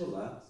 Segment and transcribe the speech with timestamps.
[0.00, 0.42] Olá!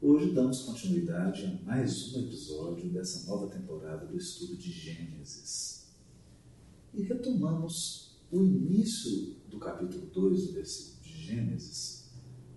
[0.00, 5.86] Hoje damos continuidade a mais um episódio dessa nova temporada do estudo de Gênesis.
[6.94, 12.10] E retomamos o início do capítulo 2 do versículo de Gênesis,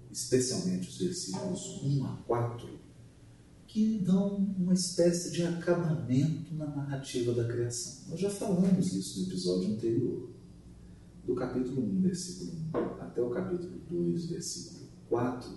[0.09, 2.79] especialmente os versículos 1 a 4,
[3.67, 8.11] que dão uma espécie de acabamento na narrativa da criação.
[8.11, 10.29] Nós já falamos isso no episódio anterior.
[11.25, 14.82] Do capítulo 1, versículo 1 até o capítulo 2, versículo
[15.13, 15.47] 4,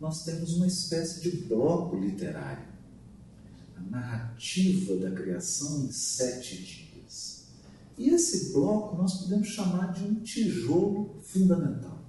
[0.00, 2.66] nós temos uma espécie de bloco literário.
[3.76, 7.44] A narrativa da criação em sete dias.
[7.96, 12.04] E esse bloco nós podemos chamar de um tijolo fundamental,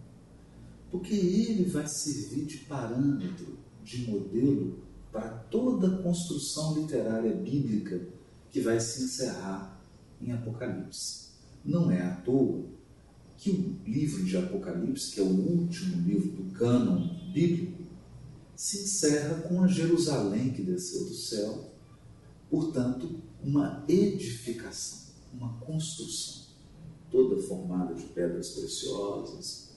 [0.89, 4.79] porque ele vai servir de parâmetro, de modelo
[5.11, 8.01] para toda a construção literária bíblica
[8.49, 9.79] que vai se encerrar
[10.19, 11.29] em Apocalipse.
[11.63, 12.78] Não é à toa
[13.39, 17.83] que o livro de Apocalipse, que é o último livro do cânon bíblico,
[18.53, 21.71] se encerra com a Jerusalém que desceu do céu,
[22.49, 26.47] portanto, uma edificação, uma construção,
[27.09, 29.69] toda formada de pedras preciosas,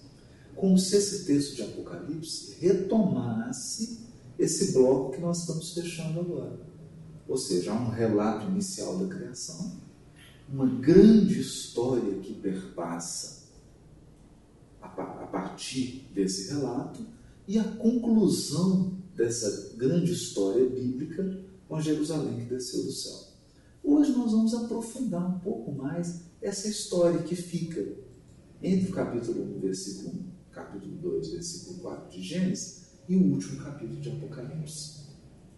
[0.57, 4.01] como se esse texto de Apocalipse retomasse
[4.37, 6.59] esse bloco que nós estamos fechando agora.
[7.29, 9.81] Ou seja, há um relato inicial da criação,
[10.49, 13.42] uma grande história que perpassa
[14.83, 17.07] a partir desse relato
[17.47, 23.33] e a conclusão dessa grande história bíblica com a Jerusalém que desceu do céu.
[23.83, 27.85] Hoje nós vamos aprofundar um pouco mais essa história que fica
[28.63, 33.63] entre o capítulo 1, versículo 1, capítulo 2, versículo 4 de Gênesis e o último
[33.63, 35.03] capítulo de Apocalipse.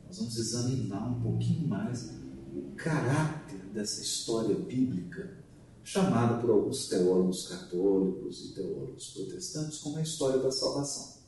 [0.06, 2.10] Nós vamos examinar um pouquinho mais
[2.54, 5.43] o caráter dessa história bíblica
[5.84, 11.22] chamada por alguns teólogos católicos e teólogos protestantes como a história da salvação.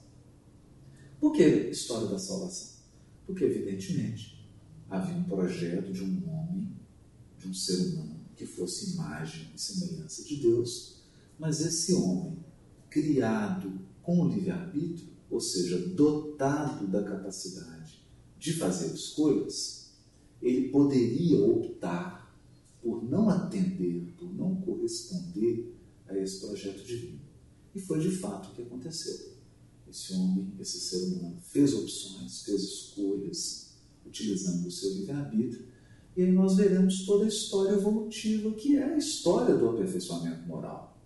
[1.20, 2.76] Por que história da salvação?
[3.26, 4.48] Porque, evidentemente,
[4.88, 6.74] havia um projeto de um homem,
[7.38, 11.02] de um ser humano, que fosse imagem e semelhança de Deus,
[11.38, 12.38] mas esse homem,
[12.88, 18.06] criado com livre-arbítrio, ou seja, dotado da capacidade
[18.38, 19.91] de fazer escolhas,
[20.41, 22.16] ele poderia optar
[22.86, 25.74] por não atender, por não corresponder
[26.06, 27.19] a esse projeto divino.
[27.74, 29.34] E foi de fato o que aconteceu.
[29.91, 33.72] Esse homem, esse ser humano, fez opções, fez escolhas,
[34.06, 35.66] utilizando o seu livre-arbítrio,
[36.16, 40.96] e aí nós veremos toda a história evolutiva, que é a história do aperfeiçoamento moral.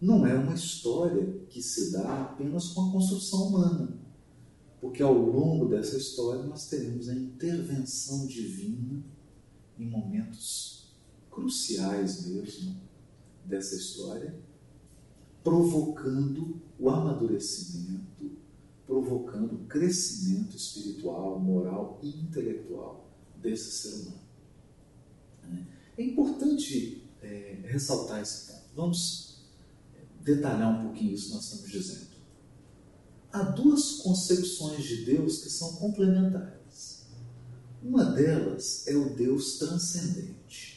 [0.00, 4.00] Não é uma história que se dá apenas com a construção humana,
[4.80, 9.04] porque ao longo dessa história nós teremos a intervenção divina
[9.78, 10.73] em momentos
[11.34, 12.80] cruciais mesmo
[13.44, 14.34] dessa história,
[15.42, 18.32] provocando o amadurecimento,
[18.86, 24.24] provocando o crescimento espiritual, moral e intelectual desse ser humano.
[25.96, 28.64] É importante é, ressaltar esse ponto.
[28.74, 29.44] Vamos
[30.22, 32.14] detalhar um pouquinho isso que nós estamos dizendo.
[33.32, 37.04] Há duas concepções de Deus que são complementares.
[37.82, 40.73] Uma delas é o Deus transcendente.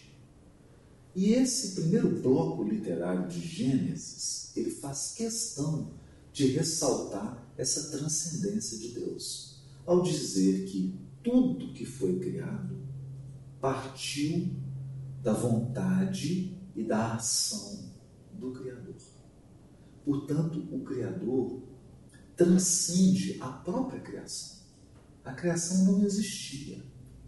[1.17, 5.95] E esse primeiro bloco literário de Gênesis, ele faz questão
[6.31, 12.78] de ressaltar essa transcendência de Deus, ao dizer que tudo que foi criado
[13.59, 14.47] partiu
[15.23, 17.89] da vontade e da ação
[18.34, 18.94] do Criador.
[20.05, 21.63] Portanto, o Criador
[22.35, 24.57] transcende a própria criação.
[25.25, 26.78] A criação não existia,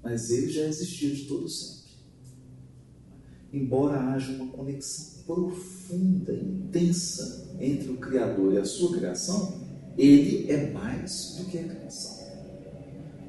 [0.04, 1.79] mas ele já existia de todo sempre
[3.52, 9.62] embora haja uma conexão profunda, intensa entre o Criador e a sua criação,
[9.98, 12.18] ele é mais do que a criação.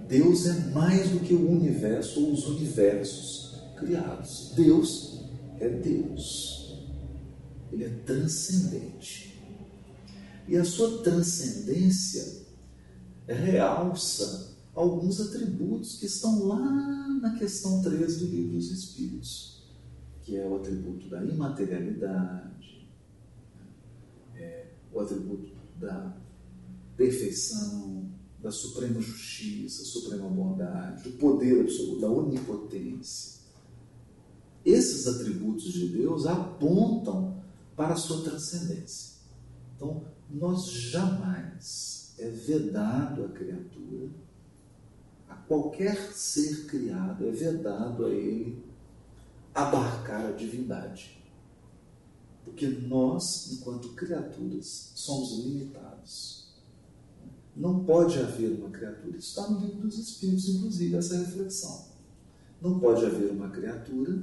[0.08, 4.52] Deus é mais do que o universo ou os universos criados.
[4.56, 5.20] Deus
[5.58, 6.78] é Deus.
[7.70, 9.38] Ele é transcendente.
[10.48, 12.46] E a sua transcendência
[13.26, 19.59] realça alguns atributos que estão lá na questão 3 do Livro dos Espíritos
[20.30, 22.88] que é o atributo da imaterialidade,
[24.36, 26.16] é, o atributo da
[26.96, 28.08] perfeição,
[28.40, 33.40] da suprema justiça, suprema bondade, do poder absoluto, da onipotência.
[34.64, 37.42] Esses atributos de Deus apontam
[37.74, 39.16] para a sua transcendência.
[39.74, 44.10] Então, nós jamais é vedado a criatura,
[45.28, 48.69] a qualquer ser criado, é vedado a ele
[49.54, 51.20] abarcar a divindade.
[52.44, 56.48] Porque nós, enquanto criaturas, somos limitados.
[57.54, 59.16] não pode haver uma criatura.
[59.16, 61.84] Isso está no livro dos Espíritos, inclusive, essa reflexão.
[62.60, 64.22] Não pode haver uma criatura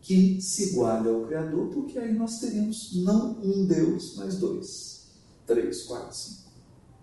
[0.00, 5.06] que se iguale ao Criador, porque aí nós teríamos não um Deus, mas dois,
[5.46, 6.50] três, quatro, cinco.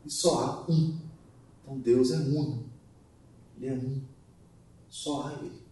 [0.05, 0.97] E só há um.
[1.63, 2.65] Então Deus é uno.
[3.57, 4.01] Ele é um.
[4.89, 5.68] Só há Ele.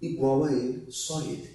[0.00, 1.50] Igual a Ele, só Ele.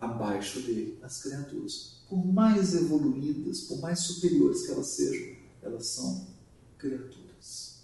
[0.00, 1.96] Abaixo dele, as criaturas.
[2.08, 6.26] Por mais evoluídas, por mais superiores que elas sejam, elas são
[6.78, 7.76] criaturas.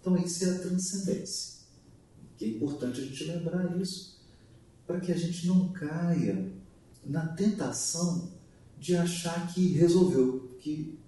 [0.00, 1.60] Então, isso é a transcendência.
[2.36, 4.20] Que é importante a gente lembrar isso,
[4.86, 6.52] para que a gente não caia
[7.06, 8.32] na tentação
[8.78, 10.98] de achar que resolveu, que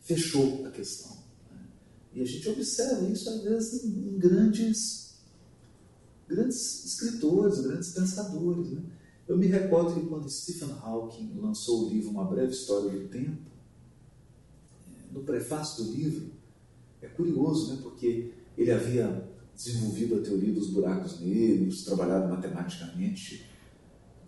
[0.00, 1.16] fechou a questão.
[2.14, 5.05] E a gente observa isso, às vezes, em grandes,
[6.28, 8.70] grandes escritores, grandes pensadores.
[8.70, 8.82] Né?
[9.28, 13.42] Eu me recordo que quando Stephen Hawking lançou o livro Uma Breve História do Tempo,
[15.12, 16.30] no prefácio do livro,
[17.00, 23.46] é curioso, né, porque ele havia desenvolvido a teoria dos buracos negros, trabalhado matematicamente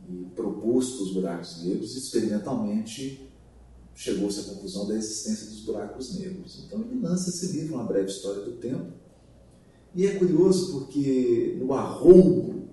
[0.08, 3.28] e proposto os buracos negros, experimentalmente
[3.94, 6.64] chegou-se à conclusão da existência dos buracos negros.
[6.64, 8.92] Então ele lança esse livro, Uma Breve História do Tempo,
[9.94, 12.68] e é curioso porque no arroubo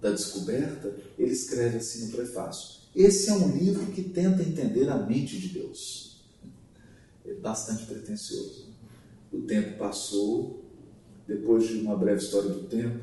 [0.00, 4.98] da descoberta, ele escreve assim no prefácio: Esse é um livro que tenta entender a
[4.98, 6.12] mente de Deus
[7.24, 8.72] é bastante pretensioso.
[9.32, 10.64] O tempo passou,
[11.26, 12.98] depois de uma breve história do tempo,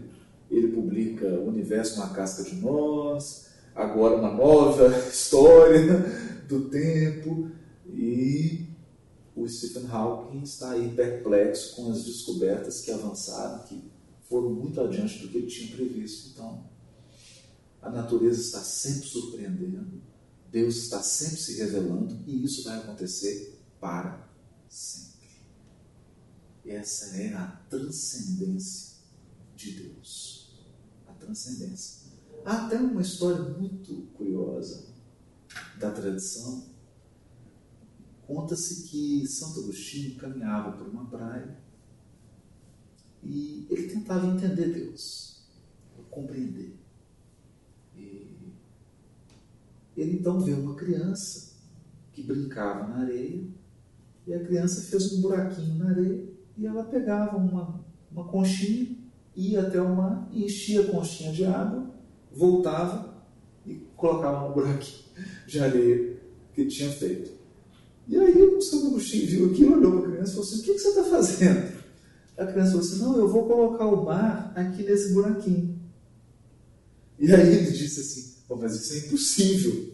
[0.52, 6.06] ele publica O Universo na Casca de Nós, agora uma nova história
[6.48, 7.50] do tempo,
[7.94, 8.69] e
[9.40, 13.82] o Stephen Hawking está aí perplexo com as descobertas que avançaram, que
[14.28, 16.32] foram muito adiante do que ele tinha previsto.
[16.34, 16.70] Então,
[17.82, 20.02] a natureza está sempre surpreendendo,
[20.52, 24.28] Deus está sempre se revelando, e isso vai acontecer para
[24.68, 25.10] sempre.
[26.66, 28.98] Essa é a transcendência
[29.56, 30.52] de Deus.
[31.08, 32.10] A transcendência.
[32.46, 34.86] Há até uma história muito curiosa
[35.80, 36.69] da tradição.
[38.30, 41.58] Conta-se que Santo Agostinho caminhava por uma praia
[43.24, 45.48] e ele tentava entender Deus,
[46.12, 46.78] compreender.
[47.98, 48.54] E
[49.98, 51.56] ele então vê uma criança
[52.14, 53.48] que brincava na areia
[54.28, 58.96] e a criança fez um buraquinho na areia e ela pegava uma, uma conchinha,
[59.36, 61.90] ia até o mar, enchia a conchinha de água,
[62.32, 63.26] voltava
[63.66, 65.04] e colocava no buraquinho
[65.48, 66.22] de areia
[66.54, 67.39] que tinha feito.
[68.10, 70.64] E aí o Santo Agostinho viu aquilo, olhou para a criança e falou assim: O
[70.64, 71.80] que, você está fazendo?
[72.36, 75.80] A criança falou assim: Não, eu vou colocar o mar aqui nesse buraquinho.
[77.20, 79.94] E aí ele disse assim: oh, Mas isso é impossível.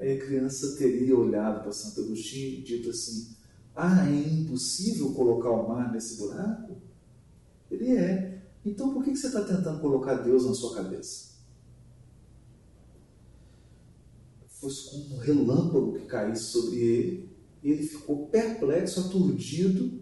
[0.00, 3.36] Aí a criança teria olhado para Santo Agostinho e dito assim:
[3.76, 6.80] ah, é impossível colocar o mar nesse buraco?
[7.70, 8.42] Ele é.
[8.64, 11.27] Então por que você está tentando colocar Deus na sua cabeça?
[14.60, 17.30] Foi como um relâmpago que caísse sobre ele.
[17.62, 20.00] Ele ficou perplexo, aturdido.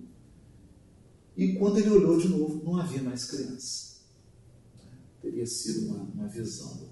[1.36, 3.96] E quando ele olhou de novo, não havia mais criança.
[5.20, 6.88] Teria sido uma, uma visão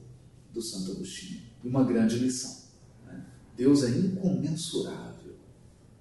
[0.52, 1.40] do Santo Agostinho.
[1.62, 2.64] Uma grande lição.
[3.06, 3.26] Né?
[3.56, 5.34] Deus é incomensurável,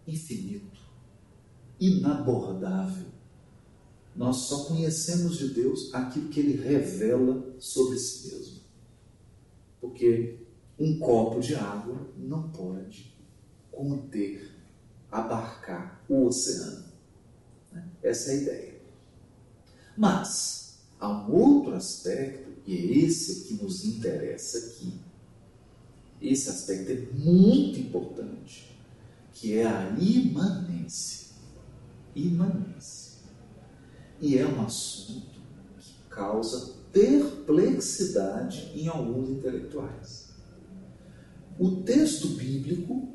[0.05, 0.73] infinito
[1.83, 3.07] inabordável.
[4.15, 8.61] Nós só conhecemos de Deus aquilo que ele revela sobre si mesmo.
[9.81, 10.39] Porque
[10.83, 13.15] um copo de água não pode
[13.71, 14.51] conter,
[15.11, 16.85] abarcar o oceano.
[17.71, 17.87] Né?
[18.01, 18.81] Essa é a ideia.
[19.95, 24.99] Mas há um outro aspecto, e é esse que nos interessa aqui.
[26.21, 28.77] Esse aspecto é muito importante,
[29.33, 31.23] que é a imanência
[32.15, 33.23] imanência.
[34.21, 35.41] E é um assunto
[35.79, 40.22] que causa perplexidade em alguns intelectuais.
[41.59, 43.13] O texto bíblico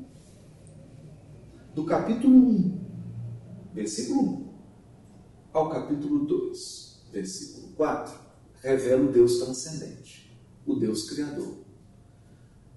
[1.75, 2.79] do capítulo 1,
[3.73, 4.53] versículo 1,
[5.51, 8.17] ao capítulo 2, versículo 4,
[8.61, 10.31] revela o Deus transcendente,
[10.65, 11.57] o Deus criador.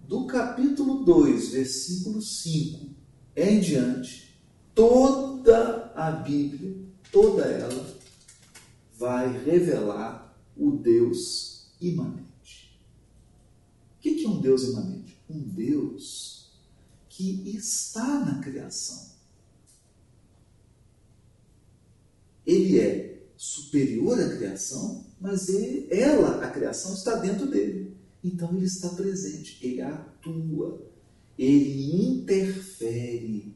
[0.09, 2.91] Do capítulo 2, versículo 5
[3.37, 4.39] em diante,
[4.75, 6.77] toda a Bíblia,
[7.11, 7.97] toda ela,
[8.99, 12.81] vai revelar o Deus imanente.
[13.97, 15.02] O que é um Deus imanente?
[15.33, 16.53] Um Deus
[17.09, 19.13] que está na criação.
[22.47, 27.97] Ele é superior à criação, mas ele, ela, a criação, está dentro dele.
[28.23, 30.81] Então ele está presente, ele atua,
[31.39, 33.55] ele interfere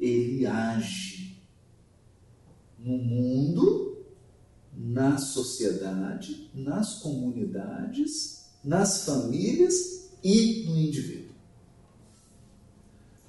[0.00, 1.38] ele age.
[2.78, 4.06] no mundo,
[4.74, 11.30] na sociedade, nas comunidades, nas famílias e no indivíduo.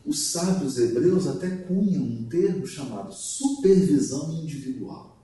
[0.06, 5.18] Os sábios hebreus até cunham um termo chamado supervisão individual.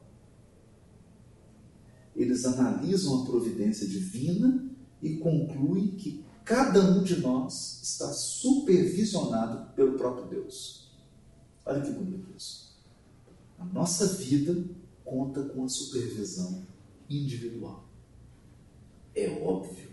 [2.16, 4.66] Eles analisam a providência divina
[5.02, 10.90] e concluem que cada um de nós está supervisionado pelo próprio Deus.
[11.66, 12.76] Olha que bonito isso.
[13.60, 14.64] A nossa vida
[15.04, 16.66] conta com a supervisão
[17.10, 17.88] individual.
[19.14, 19.87] É óbvio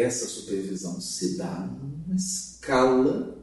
[0.00, 3.38] essa supervisão se dá numa escala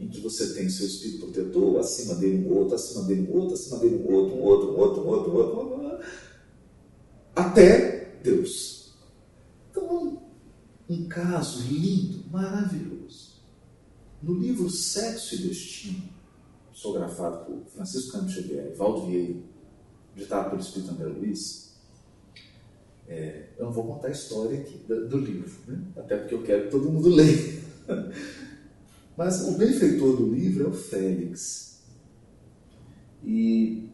[0.00, 3.54] em que você tem seu espírito protetor, acima dele um outro, acima dele um outro,
[3.54, 6.06] acima dele um outro, um outro, um outro, um outro, um outro, um outro,
[7.36, 8.94] até Deus.
[9.70, 10.22] Então,
[10.88, 13.40] um caso lindo, maravilhoso.
[14.22, 16.02] No livro Sexo e Destino,
[16.72, 19.40] psicografado por Francisco Campos Xavier e Valdo Vieira,
[20.16, 21.71] ditado pelo Espírito André Luiz,
[23.12, 25.82] é, eu não vou contar a história aqui do, do livro, né?
[25.96, 27.62] até porque eu quero que todo mundo leia.
[29.16, 31.82] Mas o benfeitor do livro é o Félix.
[33.22, 33.90] E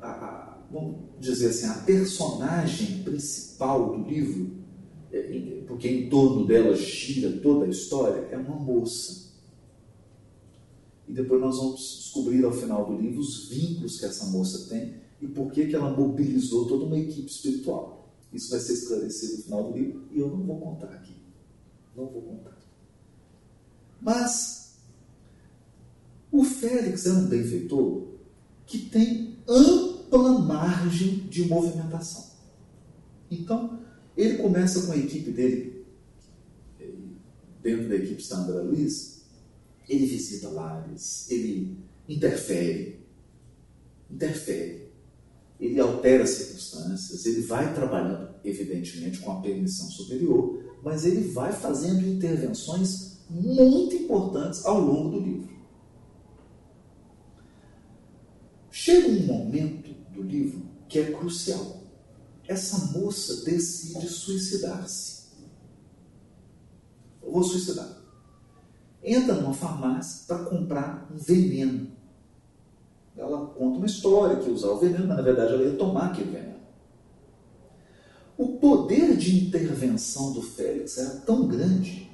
[0.00, 4.50] a, a, vamos dizer assim, a personagem principal do livro,
[5.12, 9.24] é, porque em torno dela gira toda a história, é uma moça.
[11.06, 15.03] E depois nós vamos descobrir ao final do livro os vínculos que essa moça tem
[15.24, 18.14] e por que, que ela mobilizou toda uma equipe espiritual.
[18.30, 21.14] Isso vai ser esclarecido no final do livro e eu não vou contar aqui.
[21.96, 22.58] Não vou contar.
[24.02, 24.74] Mas
[26.30, 28.08] o Félix é um benfeitor
[28.66, 32.34] que tem ampla margem de movimentação.
[33.30, 33.80] Então,
[34.14, 35.86] ele começa com a equipe dele,
[37.62, 39.24] dentro da equipe Sandra Luiz,
[39.88, 43.00] ele visita lares, ele interfere,
[44.10, 44.83] interfere,
[45.66, 51.52] ele altera as circunstâncias, ele vai trabalhando, evidentemente, com a permissão superior, mas ele vai
[51.52, 55.54] fazendo intervenções muito importantes ao longo do livro.
[58.70, 61.82] Chega um momento do livro que é crucial.
[62.46, 65.24] Essa moça decide suicidar-se.
[67.22, 68.04] Vou suicidar.
[69.02, 71.93] Entra numa farmácia para comprar um veneno.
[73.16, 76.30] Ela conta uma história que usar o veneno, mas na verdade ela ia tomar aquele
[76.30, 76.54] veneno.
[78.36, 82.10] O poder de intervenção do Félix era tão grande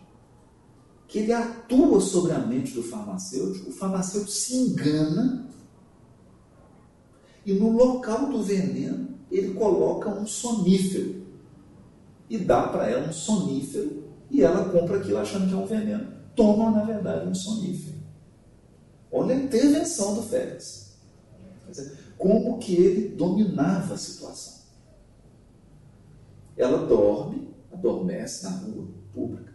[1.09, 5.49] que ele atua sobre a mente do farmacêutico, o farmacêutico se engana
[7.45, 11.27] e no local do veneno ele coloca um sonífero
[12.29, 16.13] e dá para ela um sonífero e ela compra aquilo achando que é um veneno.
[16.37, 17.99] Toma, na verdade, um sonífero.
[19.11, 20.90] Olha a intervenção do Félix.
[22.19, 24.61] Como que ele dominava a situação.
[26.57, 29.51] Ela dorme, adormece na rua pública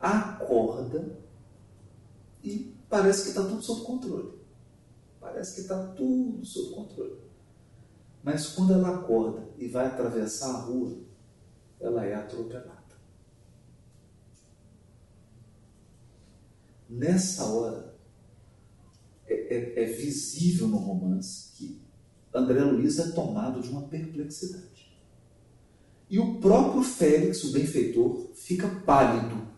[0.00, 1.18] acorda
[2.42, 4.40] e parece que está tudo sob controle.
[5.20, 7.20] Parece que está tudo sob controle.
[8.22, 10.98] Mas quando ela acorda e vai atravessar a rua,
[11.78, 12.80] ela é atropelada.
[16.88, 17.89] Nessa hora,
[19.32, 21.80] é, é, é visível no romance que
[22.34, 24.90] André Luiz é tomado de uma perplexidade.
[26.08, 29.50] E o próprio Félix, o benfeitor, fica pálido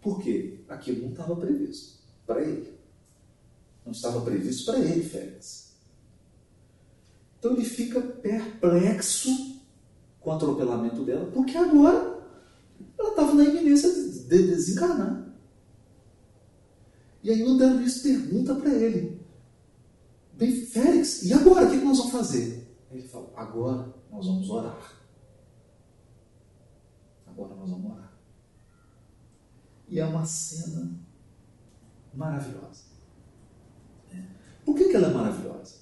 [0.00, 0.60] por quê?
[0.68, 2.72] Aquilo não estava previsto para ele.
[3.84, 5.72] Não estava previsto para ele, Félix.
[7.38, 9.60] Então ele fica perplexo
[10.20, 12.18] com o atropelamento dela, porque agora
[12.98, 15.27] ela estava na iminência de desencarnar.
[17.22, 19.20] E aí o André Luiz pergunta para ele:
[20.34, 22.76] Bem, Félix, e agora o que nós vamos fazer?
[22.90, 24.92] Ele fala: Agora nós vamos orar.
[27.26, 28.12] Agora nós vamos orar.
[29.88, 30.90] E é uma cena
[32.14, 32.88] maravilhosa.
[34.64, 35.76] Por que, que ela é maravilhosa?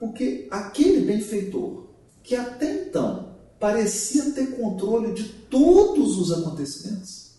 [0.00, 1.86] Porque aquele benfeitor,
[2.24, 7.29] que até então parecia ter controle de todos os acontecimentos,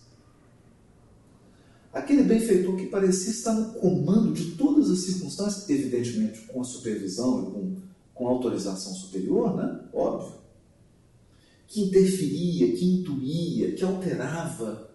[1.92, 7.42] aquele benfeitor que parecia estar no comando de todas as circunstâncias, evidentemente com a supervisão
[7.42, 7.76] e com,
[8.14, 9.80] com autorização superior, né?
[9.92, 10.40] óbvio,
[11.66, 14.92] que interferia, que intuía, que alterava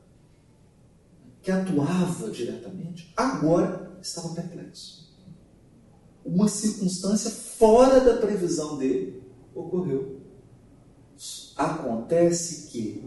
[1.48, 5.16] que atuava diretamente, agora estava perplexo.
[6.26, 9.24] Uma circunstância fora da previsão dele
[9.56, 10.20] ocorreu.
[11.56, 13.02] Acontece que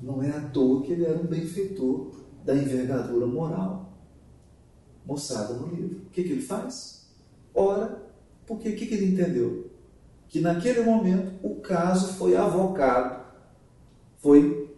[0.00, 3.92] não é à toa que ele era um benfeitor da envergadura moral
[5.04, 6.02] mostrada no livro.
[6.06, 7.10] O que, que ele faz?
[7.54, 8.02] Ora,
[8.46, 9.70] porque o que, que ele entendeu?
[10.28, 13.24] Que naquele momento o caso foi avocado,
[14.18, 14.76] foi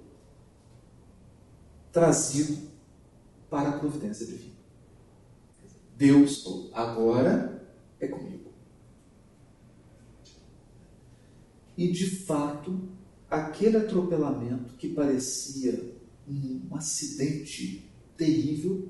[1.90, 2.70] trazido
[3.50, 4.52] para a providência divina.
[5.96, 7.62] Deus agora
[8.00, 8.50] é comigo.
[11.76, 12.88] E de fato,
[13.30, 15.92] aquele atropelamento que parecia
[16.70, 18.88] um acidente terrível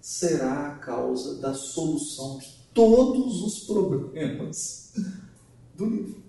[0.00, 4.92] será a causa da solução de todos os problemas
[5.76, 6.22] do livro.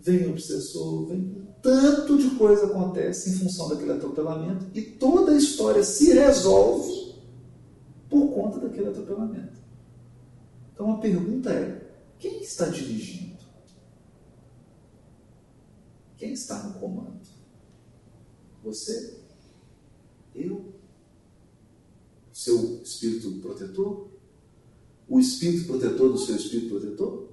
[0.00, 5.36] Vem o obsessor, vem tanto de coisa acontece em função daquele atropelamento e toda a
[5.36, 7.14] história se resolve
[8.08, 9.58] por conta daquele atropelamento.
[10.72, 13.36] Então a pergunta é: quem está dirigindo?
[16.16, 17.18] Quem está no comando?
[18.68, 19.18] Você?
[20.34, 20.74] Eu?
[22.30, 24.08] Seu espírito protetor?
[25.08, 27.28] O espírito protetor do seu espírito protetor?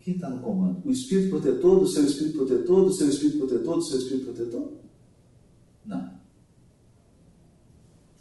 [0.00, 0.88] Quem está no comando?
[0.88, 4.72] O espírito protetor do seu espírito protetor, do seu espírito protetor, do seu espírito protetor?
[5.84, 6.20] Não.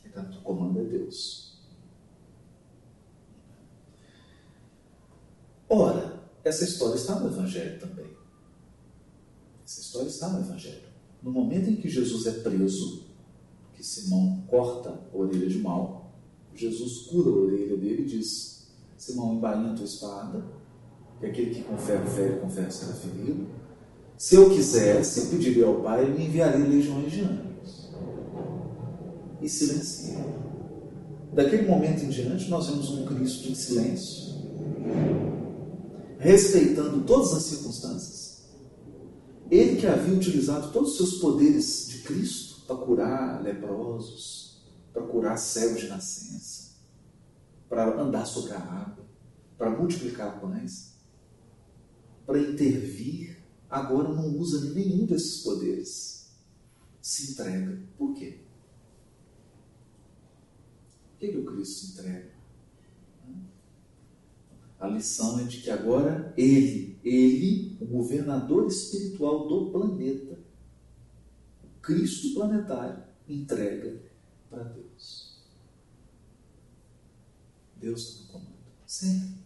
[0.02, 1.58] Quem está no comando é Deus.
[5.70, 8.12] Ora, essa história está no Evangelho também.
[9.64, 10.89] Essa história está no Evangelho.
[11.22, 13.08] No momento em que Jesus é preso,
[13.74, 16.14] que Simão corta a orelha de mal,
[16.56, 20.44] Jesus cura a orelha dele e diz: Simão, embainha a tua espada,
[21.20, 23.48] que aquele que com ferro fere, com ferro será ferido.
[24.18, 27.90] Se eu quisesse, eu pediria ao Pai e me enviaria legiões de anjos.
[29.42, 30.18] E silencia.
[31.34, 34.36] Daquele momento em diante, nós vemos um Cristo em silêncio,
[36.18, 38.19] respeitando todas as circunstâncias.
[39.50, 44.62] Ele que havia utilizado todos os seus poderes de Cristo para curar leprosos,
[44.94, 46.76] para curar cegos de nascença,
[47.68, 49.06] para andar sobre a água,
[49.58, 50.94] para multiplicar pães,
[52.28, 56.30] para intervir, agora não usa nenhum desses poderes.
[57.02, 57.82] Se entrega.
[57.98, 58.42] Por quê?
[61.10, 62.39] Por que, que o Cristo se entrega?
[64.80, 70.40] A lição é de que agora ele, ele, o governador espiritual do planeta,
[71.62, 74.02] o Cristo planetário, entrega
[74.50, 75.38] para Deus.
[77.76, 78.60] Deus no comando.
[78.86, 79.40] Sempre.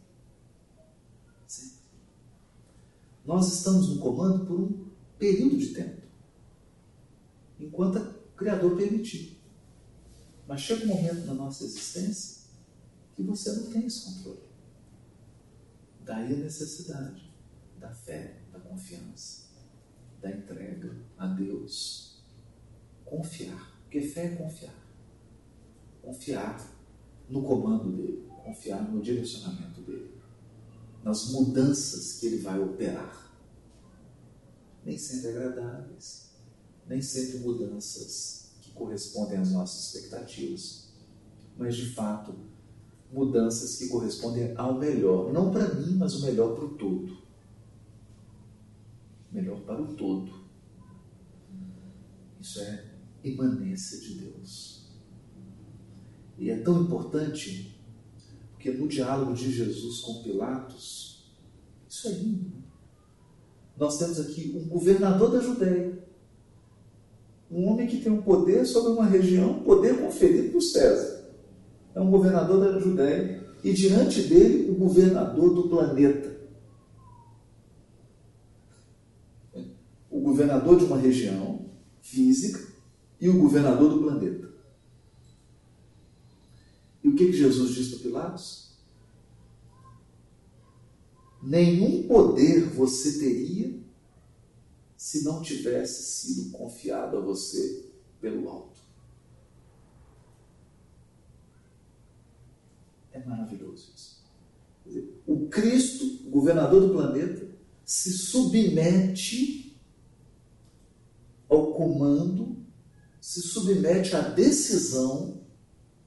[3.26, 4.86] Nós estamos no comando por um
[5.18, 6.02] período de tempo,
[7.58, 9.40] enquanto o Criador permitir.
[10.48, 12.44] Mas chega um momento na nossa existência
[13.16, 14.53] que você não tem esse controle.
[16.06, 17.34] Daí a necessidade
[17.80, 19.48] da fé, da confiança,
[20.22, 22.24] da entrega a Deus.
[23.06, 23.80] Confiar.
[23.84, 24.76] Porque fé é confiar.
[26.02, 26.74] Confiar
[27.30, 30.14] no comando dele, confiar no direcionamento dele
[31.04, 33.32] nas mudanças que ele vai operar.
[34.86, 36.32] Nem sempre agradáveis,
[36.88, 40.94] nem sempre mudanças que correspondem às nossas expectativas,
[41.58, 42.36] mas de fato
[43.14, 47.18] mudanças que correspondem ao melhor, não para mim, mas o melhor para o todo.
[49.32, 50.32] Melhor para o todo.
[52.42, 52.86] Isso é
[53.24, 54.92] imanência de Deus.
[56.38, 57.74] E é tão importante
[58.64, 61.34] porque no diálogo de Jesus com Pilatos,
[61.88, 62.64] isso é lindo.
[63.78, 66.02] Nós temos aqui um governador da Judéia,
[67.52, 71.13] um homem que tem um poder sobre uma região, poder conferido por César.
[71.96, 76.34] É um governador da Judéia e diante dele o governador do planeta.
[80.10, 81.70] O governador de uma região
[82.02, 82.60] física
[83.20, 84.52] e o governador do planeta.
[87.04, 88.74] E o que, que Jesus diz para Pilatos?
[91.42, 93.78] Nenhum poder você teria
[94.96, 97.90] se não tivesse sido confiado a você
[98.22, 98.73] pelo alto.
[103.14, 104.24] É maravilhoso isso.
[104.86, 107.48] Dizer, o Cristo, governador do planeta,
[107.86, 109.80] se submete
[111.48, 112.58] ao comando,
[113.22, 115.42] se submete à decisão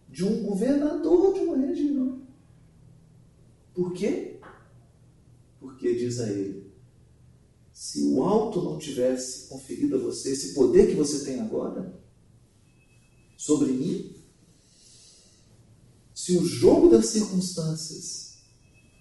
[0.09, 2.23] de um governador de uma região.
[3.73, 4.41] Por quê?
[5.61, 6.73] Porque diz a ele:
[7.73, 11.95] se o alto não tivesse conferido a você esse poder que você tem agora
[13.37, 14.16] sobre mim,
[16.27, 18.39] se o jogo das circunstâncias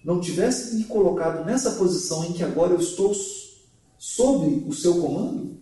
[0.04, 3.12] não tivesse me colocado nessa posição em que agora eu estou
[3.98, 5.56] sob o seu comando,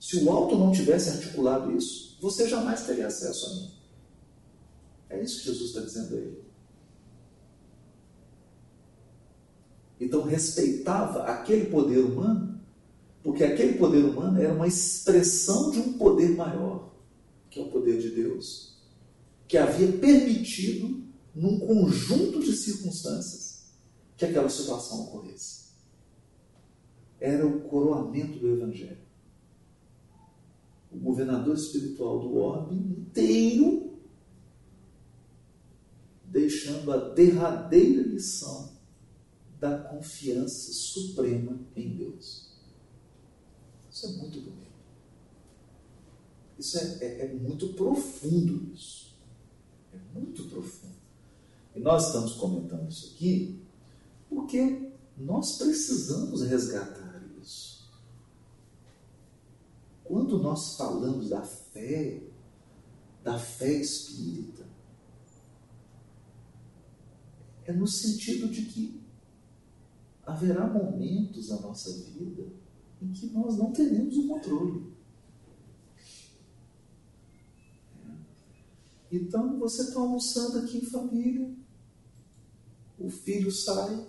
[0.00, 3.70] Se o alto não tivesse articulado isso, você jamais teria acesso a mim.
[5.10, 6.44] É isso que Jesus está dizendo a ele.
[10.00, 12.60] Então respeitava aquele poder humano,
[13.22, 16.90] porque aquele poder humano era uma expressão de um poder maior,
[17.48, 18.71] que é o poder de Deus,
[19.46, 21.02] que havia permitido,
[21.34, 23.66] num conjunto de circunstâncias,
[24.16, 25.62] que aquela situação ocorresse.
[27.20, 29.02] Era o coroamento do Evangelho.
[30.90, 33.92] O governador espiritual do orbe inteiro
[36.32, 38.72] deixando a derradeira lição
[39.60, 42.50] da confiança suprema em Deus.
[43.90, 44.72] Isso é muito bonito.
[46.58, 49.01] Isso é, é, é muito profundo isso.
[49.92, 50.96] É muito profundo.
[51.74, 53.62] E nós estamos comentando isso aqui
[54.28, 57.90] porque nós precisamos resgatar isso.
[60.04, 62.22] Quando nós falamos da fé,
[63.22, 64.66] da fé espírita,
[67.64, 69.02] é no sentido de que
[70.24, 72.46] haverá momentos na nossa vida
[73.00, 74.92] em que nós não teremos o controle.
[79.12, 81.54] Então você está almoçando aqui em família,
[82.98, 84.06] o filho sai,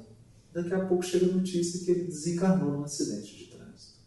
[0.53, 3.99] daqui a pouco chega a notícia que ele desencarnou num acidente de trânsito.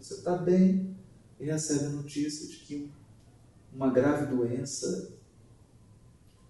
[0.00, 0.96] Você está bem
[1.40, 2.88] e recebe a notícia de que
[3.74, 5.10] uma grave doença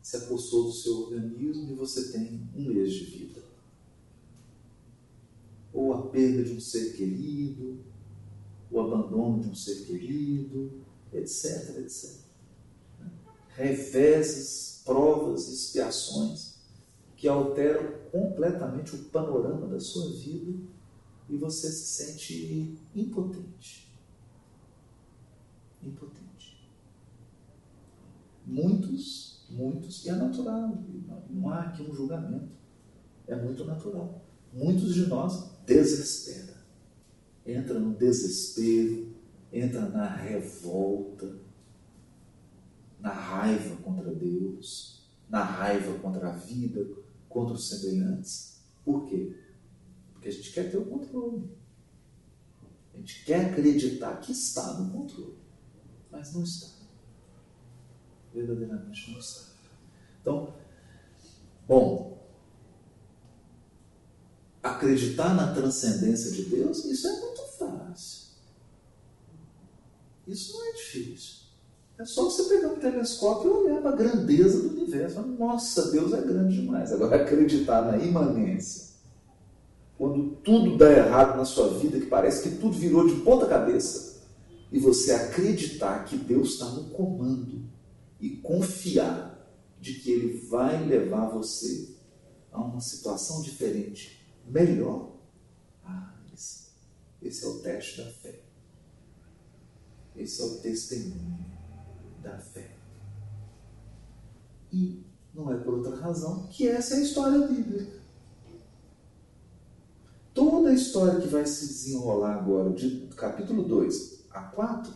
[0.03, 3.43] se apossou do seu organismo e você tem um mês de vida.
[5.73, 7.79] Ou a perda de um ser querido,
[8.71, 12.21] o abandono de um ser querido, etc, etc.
[13.49, 16.59] Reveses, provas, expiações
[17.17, 20.59] que alteram completamente o panorama da sua vida
[21.29, 23.93] e você se sente impotente.
[25.83, 26.69] Impotente.
[28.47, 30.79] Muitos Muitos, e é natural,
[31.31, 32.53] não há aqui um julgamento.
[33.27, 34.23] É muito natural.
[34.53, 36.59] Muitos de nós desesperam.
[37.47, 39.08] Entra no desespero,
[39.53, 41.39] entra na revolta,
[43.01, 46.87] na raiva contra Deus, na raiva contra a vida,
[47.29, 48.61] contra os semelhantes.
[48.85, 49.37] Por quê?
[50.13, 51.51] Porque a gente quer ter o controle.
[52.95, 55.39] A gente quer acreditar que está no controle,
[56.11, 56.79] mas não está
[58.39, 59.59] verdadeiramente não sabe.
[60.21, 60.55] Então,
[61.67, 62.27] bom,
[64.63, 68.28] acreditar na transcendência de Deus, isso é muito fácil.
[70.29, 71.39] Isso não é difícil.
[71.99, 75.21] É só você pegar um telescópio e olhar para a grandeza do universo.
[75.23, 76.93] Nossa, Deus é grande demais.
[76.93, 78.89] Agora, acreditar na imanência,
[79.97, 84.19] quando tudo dá errado na sua vida, que parece que tudo virou de ponta cabeça,
[84.71, 87.65] e você acreditar que Deus está no comando
[88.21, 89.37] e confiar
[89.81, 91.97] de que Ele vai levar você
[92.53, 95.17] a uma situação diferente, melhor.
[95.85, 96.69] Ah, esse,
[97.23, 98.48] esse é o teste da fé.
[100.19, 101.47] Esse é o testemunho
[102.23, 102.77] da fé.
[104.73, 105.03] E
[105.33, 107.99] não é por outra razão que essa é a história bíblica.
[110.35, 114.93] Toda a história que vai se desenrolar agora, de capítulo 2 a 4,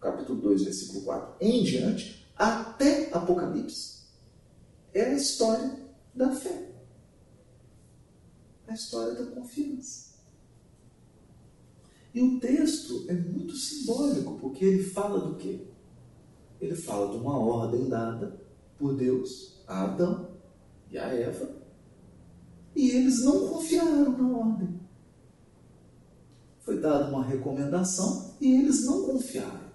[0.00, 4.02] capítulo 2, versículo 4 em diante, até Apocalipse,
[4.92, 5.78] é a história
[6.14, 6.70] da fé,
[8.66, 10.07] a história da confiança.
[12.14, 15.60] E o texto é muito simbólico, porque ele fala do quê?
[16.60, 18.40] Ele fala de uma ordem dada
[18.78, 20.30] por Deus a Adão
[20.90, 21.50] e a Eva,
[22.74, 24.80] e eles não confiaram na ordem.
[26.60, 29.68] Foi dada uma recomendação e eles não confiaram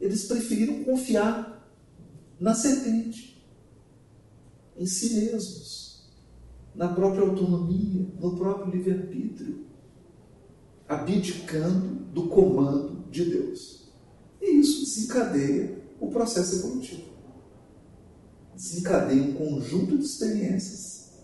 [0.00, 1.70] eles preferiram confiar
[2.40, 3.44] na serpente,
[4.76, 6.08] em si mesmos,
[6.74, 9.66] na própria autonomia, no próprio livre-arbítrio,
[10.90, 13.92] abdicando do comando de Deus.
[14.42, 17.10] E isso desencadeia o processo evolutivo.
[18.56, 21.20] Desencadeia um conjunto de experiências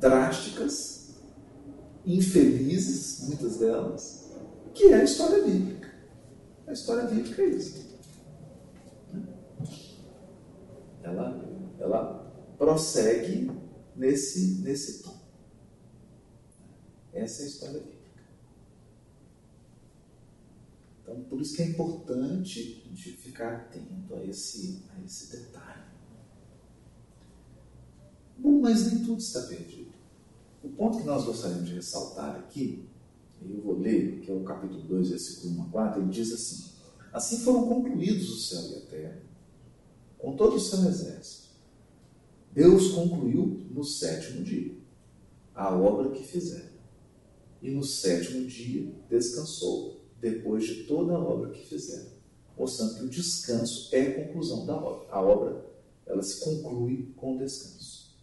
[0.00, 1.16] drásticas,
[2.06, 4.30] infelizes, muitas delas,
[4.72, 5.92] que é a história bíblica.
[6.66, 7.92] A história bíblica é isso.
[11.02, 11.44] Ela,
[11.78, 13.50] ela prossegue
[13.94, 15.11] nesse, nesse tom.
[17.12, 18.02] Essa é a história bíblica.
[21.02, 25.82] Então, por isso que é importante a gente ficar atento a esse, a esse detalhe.
[28.38, 29.92] Bom, mas nem tudo está perdido.
[30.62, 32.88] O ponto que nós gostaríamos de ressaltar aqui,
[33.42, 36.72] eu vou ler, que é o capítulo 2, versículo 1 a 4, ele diz assim:
[37.12, 39.22] Assim foram concluídos o céu e a terra,
[40.18, 41.48] com todo o seu exército.
[42.52, 44.74] Deus concluiu no sétimo dia
[45.54, 46.71] a obra que fizeram.
[47.62, 52.10] E no sétimo dia descansou, depois de toda a obra que fizeram.
[52.58, 55.08] Mostrando que o descanso é a conclusão da obra.
[55.10, 55.64] A obra
[56.04, 58.16] ela se conclui com o descanso.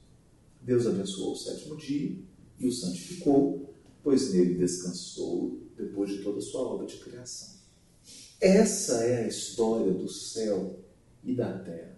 [0.61, 2.17] Deus abençoou o sétimo dia
[2.59, 3.73] e o santificou,
[4.03, 7.57] pois nele descansou depois de toda a sua obra de criação.
[8.41, 10.79] Essa é a história do céu
[11.23, 11.97] e da terra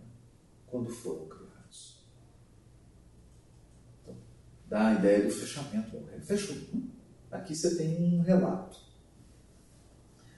[0.68, 1.98] quando foram criados.
[4.02, 4.16] Então,
[4.70, 5.98] dá a ideia do fechamento.
[6.22, 6.56] Fechou.
[7.32, 8.78] Aqui você tem um relato.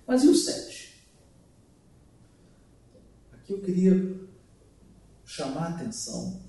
[0.05, 1.07] Mas e o sete?
[3.31, 4.23] Aqui eu queria
[5.25, 6.41] chamar a atenção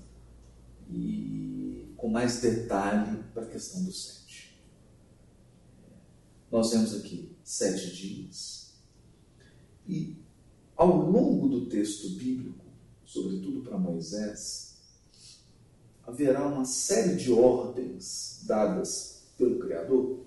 [0.89, 4.63] e com mais detalhe para a questão do sete.
[6.51, 8.75] Nós vemos aqui sete dias
[9.87, 10.15] e
[10.75, 12.65] ao longo do texto bíblico,
[13.03, 14.77] sobretudo para Moisés,
[16.03, 20.24] haverá uma série de ordens dadas pelo Criador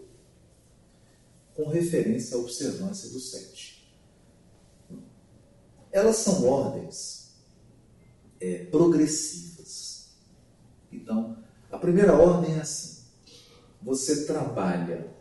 [1.58, 3.92] com referência à observância do sete.
[5.90, 7.32] Elas são ordens
[8.40, 10.10] é, progressivas.
[10.92, 13.02] Então, a primeira ordem é assim:
[13.82, 15.12] você trabalha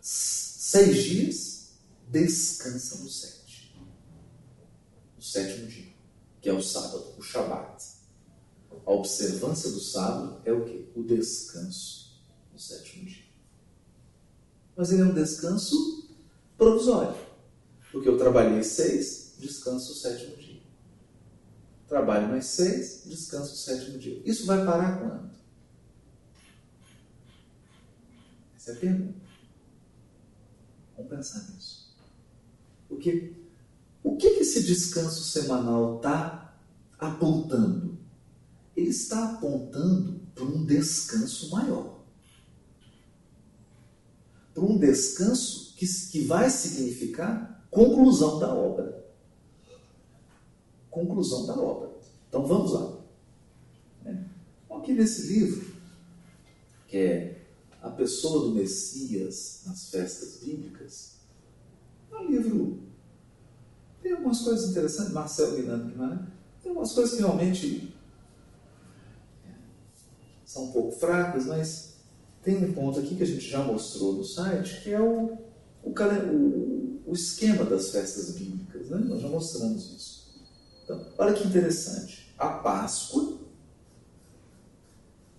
[0.00, 1.68] seis dias,
[2.08, 3.72] descansa no sete.
[5.14, 5.92] No sétimo dia,
[6.40, 7.84] que é o sábado, o Shabat.
[8.84, 10.90] A observância do sábado é o que?
[10.96, 12.20] O descanso
[12.52, 13.25] no sétimo dia.
[14.76, 16.08] Mas ele é um descanso
[16.58, 17.16] provisório.
[17.90, 20.60] Porque eu trabalhei seis, descanso o sétimo dia.
[21.88, 24.20] Trabalho mais seis, descanso o sétimo dia.
[24.24, 25.30] Isso vai parar quando?
[28.56, 29.26] Essa é a pergunta.
[30.96, 31.94] Vamos pensar nisso.
[32.88, 33.32] Porque
[34.02, 36.56] o que, que esse descanso semanal está
[36.98, 37.96] apontando?
[38.76, 41.95] Ele está apontando para um descanso maior.
[44.56, 49.06] Para um descanso que, que vai significar conclusão da obra
[50.96, 51.90] conclusão da obra.
[52.26, 52.96] Então vamos lá.
[54.02, 54.24] Né?
[54.70, 55.74] Aqui nesse livro,
[56.88, 57.46] que é
[57.82, 61.16] A Pessoa do Messias nas Festas Bíblicas,
[62.10, 62.80] é um livro.
[64.02, 66.28] Tem algumas coisas interessantes, Marcelo Miranda Guimarães,
[66.62, 67.94] tem algumas coisas que realmente
[69.44, 69.50] é,
[70.46, 71.95] são um pouco fracas, mas
[72.46, 75.36] tem um ponto aqui que a gente já mostrou no site, que é o,
[75.82, 78.88] o, o, esquema das festas bíblicas.
[78.88, 78.98] Né?
[78.98, 80.46] Nós já mostramos isso.
[80.84, 82.32] Então, olha que interessante.
[82.38, 83.38] A Páscoa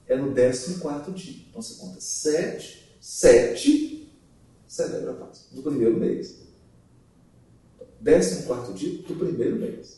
[0.06, 1.46] é no 14 dia.
[1.50, 4.12] Então você conta 7, 7,
[4.68, 6.40] celebra a Páscoa, do primeiro mês.
[8.04, 9.98] 14 dia do primeiro mês.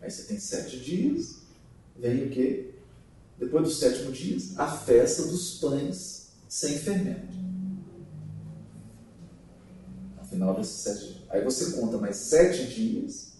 [0.00, 1.40] Aí você tem sete dias,
[1.98, 2.70] vem o quê?
[3.40, 7.34] Depois dos sétimo dias, a festa dos pães sem fermento.
[10.18, 11.22] No final desses sete dias.
[11.30, 13.32] Aí você conta mais sete dias.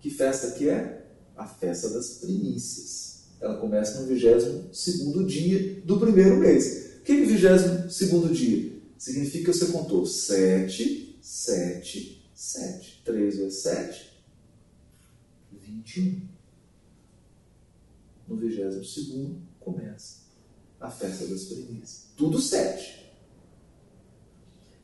[0.00, 1.04] Que festa que é?
[1.36, 3.24] A festa das primícias.
[3.38, 6.96] Ela começa no 22 dia do primeiro mês.
[7.00, 8.78] O que é 22 dia?
[8.96, 13.02] Significa que você contou 7, 7, 7.
[13.04, 14.10] 3 vezes 7,
[15.52, 16.37] 21.
[18.28, 18.94] No 22
[19.58, 20.18] começa
[20.78, 22.08] a festa das primícias.
[22.16, 23.08] Tudo 7.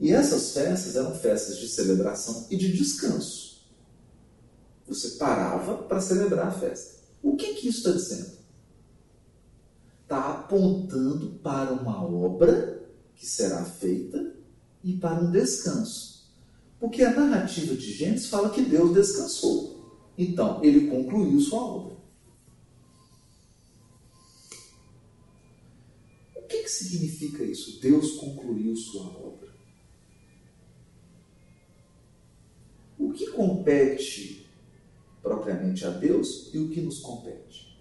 [0.00, 3.68] E essas festas eram festas de celebração e de descanso.
[4.86, 7.02] Você parava para celebrar a festa.
[7.22, 8.34] O que, que isso está dizendo?
[10.02, 12.82] Está apontando para uma obra
[13.14, 14.34] que será feita
[14.82, 16.30] e para um descanso.
[16.78, 20.12] Porque a narrativa de Gênesis fala que Deus descansou.
[20.18, 21.93] Então, ele concluiu sua obra.
[26.64, 27.80] Que, significa isso?
[27.80, 29.44] Deus concluiu sua obra.
[32.98, 34.46] o que compete
[35.22, 37.74] propriamente a Deus e o que nos compete.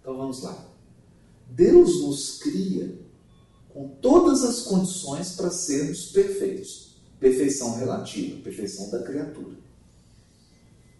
[0.00, 0.66] Então vamos lá.
[1.50, 2.98] Deus nos cria
[3.70, 6.94] com todas as condições para sermos perfeitos.
[7.18, 9.56] Perfeição relativa, perfeição da criatura.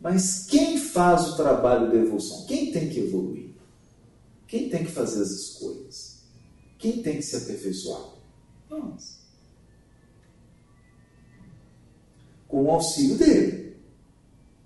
[0.00, 2.46] Mas quem faz o trabalho da evolução?
[2.46, 3.53] Quem tem que evoluir?
[4.54, 6.20] Quem tem que fazer as escolhas?
[6.78, 8.10] Quem tem que se aperfeiçoar?
[8.70, 9.18] Nós.
[12.46, 13.76] Com o auxílio dele.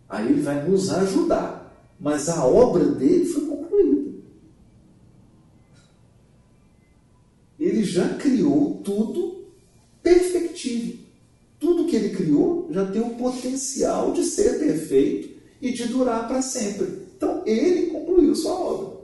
[0.07, 1.75] Aí ele vai nos ajudar.
[1.99, 4.19] Mas a obra dele foi concluída.
[7.59, 9.47] Ele já criou tudo
[10.03, 10.99] perfectível.
[11.59, 16.43] Tudo que ele criou já tem o potencial de ser perfeito e de durar para
[16.43, 17.07] sempre.
[17.17, 18.98] Então ele concluiu sua obra.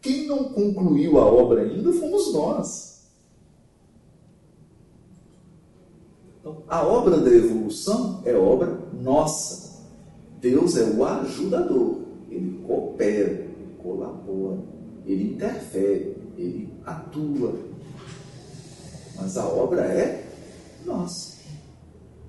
[0.00, 3.08] Quem não concluiu a obra ainda fomos nós.
[6.40, 9.86] Então, a obra da evolução é obra nossa.
[10.40, 12.02] Deus é o ajudador.
[12.30, 14.60] Ele coopera, ele colabora,
[15.04, 17.54] ele interfere, ele atua.
[19.16, 20.30] Mas a obra é
[20.84, 21.38] nossa.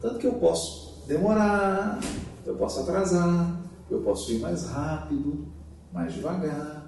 [0.01, 1.99] Tanto que eu posso demorar,
[2.45, 5.47] eu posso atrasar, eu posso ir mais rápido,
[5.93, 6.79] mais devagar.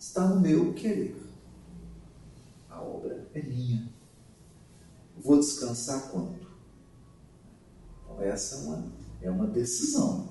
[0.00, 1.14] Está no meu querer.
[2.70, 3.86] A obra é minha.
[5.18, 6.40] Vou descansar quando?
[8.02, 8.84] Então, essa é uma,
[9.20, 10.30] é uma decisão.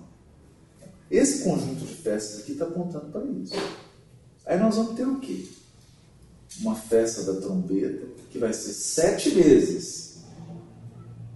[1.12, 3.54] Esse conjunto de festas aqui está apontando para isso.
[4.44, 5.48] Aí nós vamos ter o quê?
[6.62, 10.24] Uma festa da trombeta que vai ser sete meses.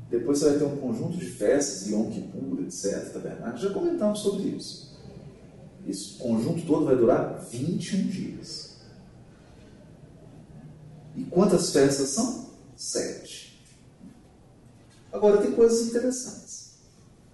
[0.10, 3.13] Depois você vai ter um conjunto de festas, Yom Kippur, etc.
[3.13, 3.62] Tabernáculo.
[3.62, 4.92] Já comentamos sobre isso.
[5.88, 8.74] Esse conjunto todo vai durar 21 dias.
[11.15, 12.50] E quantas festas são?
[12.76, 13.62] Sete.
[15.12, 16.74] Agora tem coisas interessantes.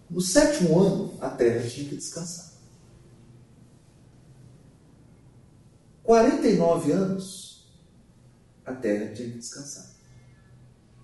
[0.09, 2.49] No sétimo ano, a terra tinha que descansar.
[6.03, 7.67] 49 anos,
[8.65, 9.89] a terra tinha que descansar.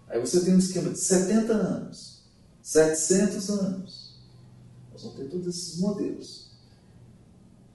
[0.08, 2.24] Aí você tem um esquema de 70 anos,
[2.64, 4.16] 700 anos.
[4.92, 6.45] Nós vamos ter todos esses modelos.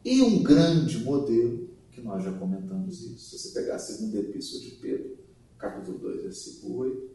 [0.04, 4.64] E um grande modelo, que nós já comentamos isso, se você pegar a segunda epístola
[4.64, 5.18] de Pedro,
[5.58, 7.10] capítulo 2, versículo 8,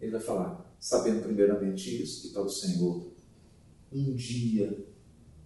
[0.00, 3.12] ele vai falar, sabendo primeiramente isso, que para o Senhor
[3.92, 4.86] um dia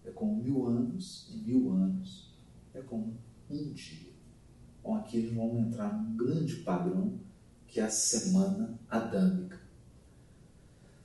[0.05, 2.33] é como mil anos, e mil anos
[2.73, 3.17] é como
[3.51, 4.13] um dia.
[4.83, 7.19] Bom, aqui eles vão entrar num grande padrão
[7.67, 9.61] que é a semana adâmica.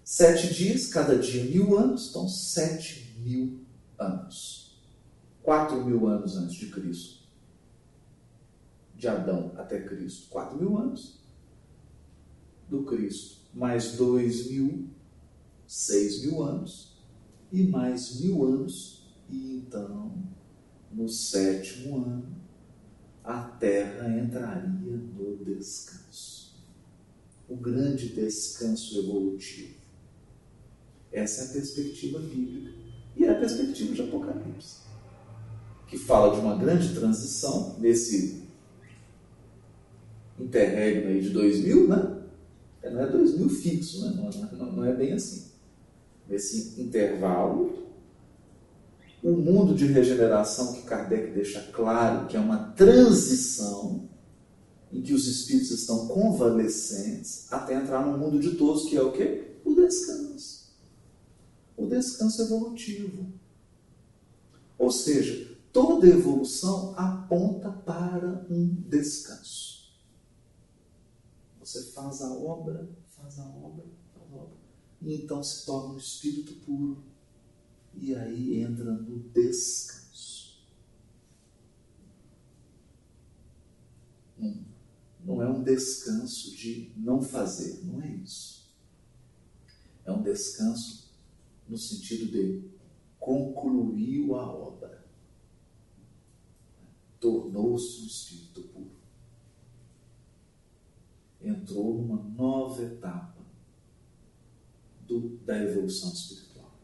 [0.04, 3.60] Sete dias, cada dia mil anos, então sete mil
[3.98, 4.63] anos.
[5.44, 7.24] Quatro mil anos antes de Cristo.
[8.96, 11.20] De Adão até Cristo, quatro mil anos.
[12.68, 14.88] Do Cristo, mais dois mil,
[15.68, 16.98] seis mil anos.
[17.52, 19.06] E mais mil anos.
[19.30, 20.16] E então,
[20.92, 22.36] no sétimo ano,
[23.24, 26.44] a terra entraria no descanso
[27.48, 29.76] o grande descanso evolutivo.
[31.12, 32.74] Essa é a perspectiva bíblica
[33.16, 34.78] e é a perspectiva de Apocalipse,
[35.94, 38.42] que fala de uma grande transição nesse
[40.40, 42.18] interregno aí de 2000, né?
[42.82, 44.14] É, não é 2000 fixo, né?
[44.18, 45.52] não, não, não é bem assim.
[46.28, 47.84] Nesse intervalo,
[49.22, 54.10] o mundo de regeneração que Kardec deixa claro que é uma transição
[54.92, 59.12] em que os espíritos estão convalescentes até entrar no mundo de todos, que é o
[59.12, 59.58] quê?
[59.64, 60.74] O descanso.
[61.78, 63.32] O descanso evolutivo.
[64.78, 69.92] Ou seja, toda evolução aponta para um descanso.
[71.60, 74.58] Você faz a obra, faz a obra, faz a obra,
[75.02, 77.04] e então se torna um espírito puro.
[77.94, 80.64] E aí entra no descanso.
[84.40, 84.74] Hum
[85.26, 88.70] não é um descanso de não fazer, não é isso.
[90.06, 91.12] É um descanso
[91.68, 92.70] no sentido de
[93.20, 95.03] concluiu a obra,
[97.24, 98.92] tornou-se um espírito puro,
[101.42, 103.42] entrou numa nova etapa
[105.08, 106.78] do, da evolução espiritual,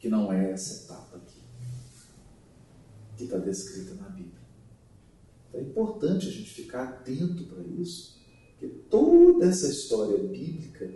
[0.00, 1.40] que não é essa etapa aqui,
[3.16, 4.42] que está descrita na Bíblia.
[5.48, 8.20] Então é importante a gente ficar atento para isso,
[8.50, 10.92] porque toda essa história bíblica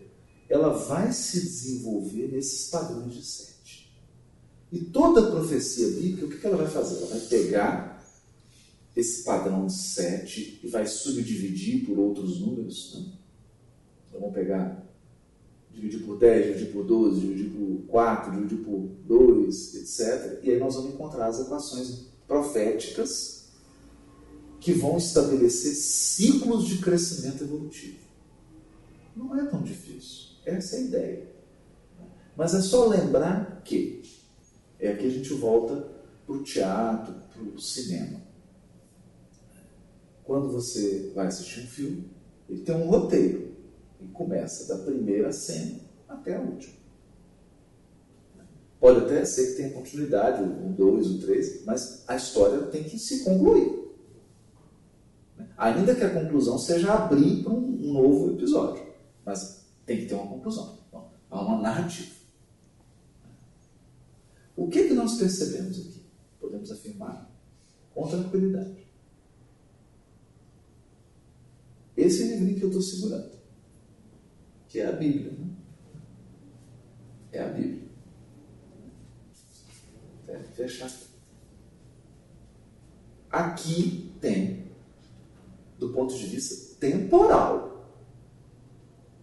[0.49, 3.58] ela vai se desenvolver nesses padrões de sete.
[4.71, 6.99] E toda profecia bíblica, o que ela vai fazer?
[6.99, 7.99] Ela vai pegar
[8.95, 12.95] esse padrão de sete e vai subdividir por outros números.
[12.95, 13.13] Né?
[14.09, 14.85] Então vamos pegar,
[15.73, 20.41] dividir por 10, dividir por 12, dividir por 4, dividir por 2, etc.
[20.43, 23.39] E aí nós vamos encontrar as equações proféticas
[24.61, 27.99] que vão estabelecer ciclos de crescimento evolutivo.
[29.17, 30.29] Não é tão difícil.
[30.45, 31.29] Essa é a ideia.
[32.37, 34.03] Mas é só lembrar que
[34.79, 35.89] é que a gente volta
[36.27, 38.21] para o teatro, para o cinema.
[40.25, 42.11] Quando você vai assistir um filme,
[42.49, 43.49] ele tem um roteiro.
[44.01, 46.75] E começa da primeira cena até a última.
[48.79, 52.99] Pode até ser que tenha continuidade, o 2, o 3, mas a história tem que
[52.99, 53.89] se concluir.
[55.57, 58.87] Ainda que a conclusão seja abrir para um novo episódio.
[59.25, 60.79] Mas tem que ter uma conclusão.
[61.29, 62.18] Há uma narrativa.
[64.59, 66.03] O que, que nós percebemos aqui?
[66.41, 67.31] Podemos afirmar
[67.95, 68.89] com tranquilidade.
[71.97, 73.39] Esse livrinho que eu estou segurando,
[74.67, 75.31] que é a Bíblia.
[75.31, 75.47] Né?
[77.31, 77.89] É a Bíblia.
[80.27, 80.93] Deve fechar.
[83.31, 84.73] Aqui tem,
[85.79, 87.89] do ponto de vista temporal,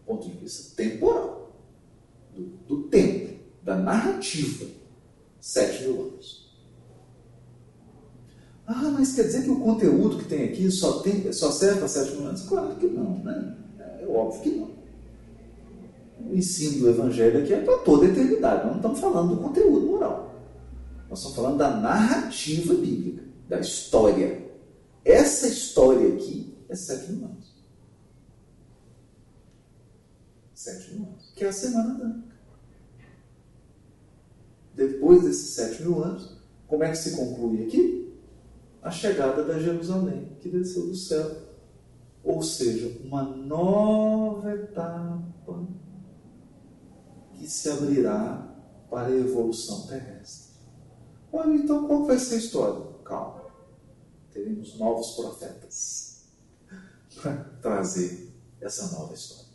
[0.06, 1.54] ponto de vista temporal,
[2.34, 4.85] do, do tempo, da narrativa,
[5.46, 6.44] sete mil anos.
[8.66, 11.88] Ah, mas quer dizer que o conteúdo que tem aqui só, tem, só serve para
[11.88, 12.42] sete mil anos?
[12.42, 13.56] Claro que não, né?
[14.02, 14.74] É óbvio que não.
[16.28, 18.64] O ensino do Evangelho aqui é para toda a eternidade.
[18.64, 20.34] Nós não estamos falando do conteúdo moral.
[21.08, 24.44] Nós estamos falando da narrativa bíblica, da história.
[25.04, 27.54] Essa história aqui é sete mil anos.
[30.56, 31.32] Sete mil anos.
[31.36, 32.25] Que é a Semana Branca.
[34.76, 37.96] Depois desses sete mil anos, como é que se conclui aqui?
[38.86, 41.44] a chegada da Jerusalém que desceu do céu.
[42.24, 45.68] Ou seja, uma nova etapa
[47.34, 48.56] que se abrirá
[48.88, 50.54] para a evolução terrestre.
[51.34, 52.86] Olha, então qual vai ser a história?
[53.04, 53.46] Calma.
[54.32, 56.26] Teremos novos profetas
[57.20, 59.52] para trazer essa nova história.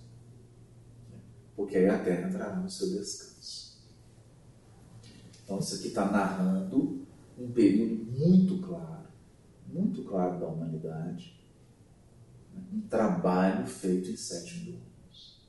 [1.55, 3.30] Porque aí a terra entrará no seu descanso.
[5.51, 7.05] Então, isso aqui está narrando
[7.37, 9.01] um período muito claro
[9.73, 11.39] muito claro da humanidade,
[12.55, 12.63] né?
[12.73, 15.41] um trabalho feito em sete mil anos.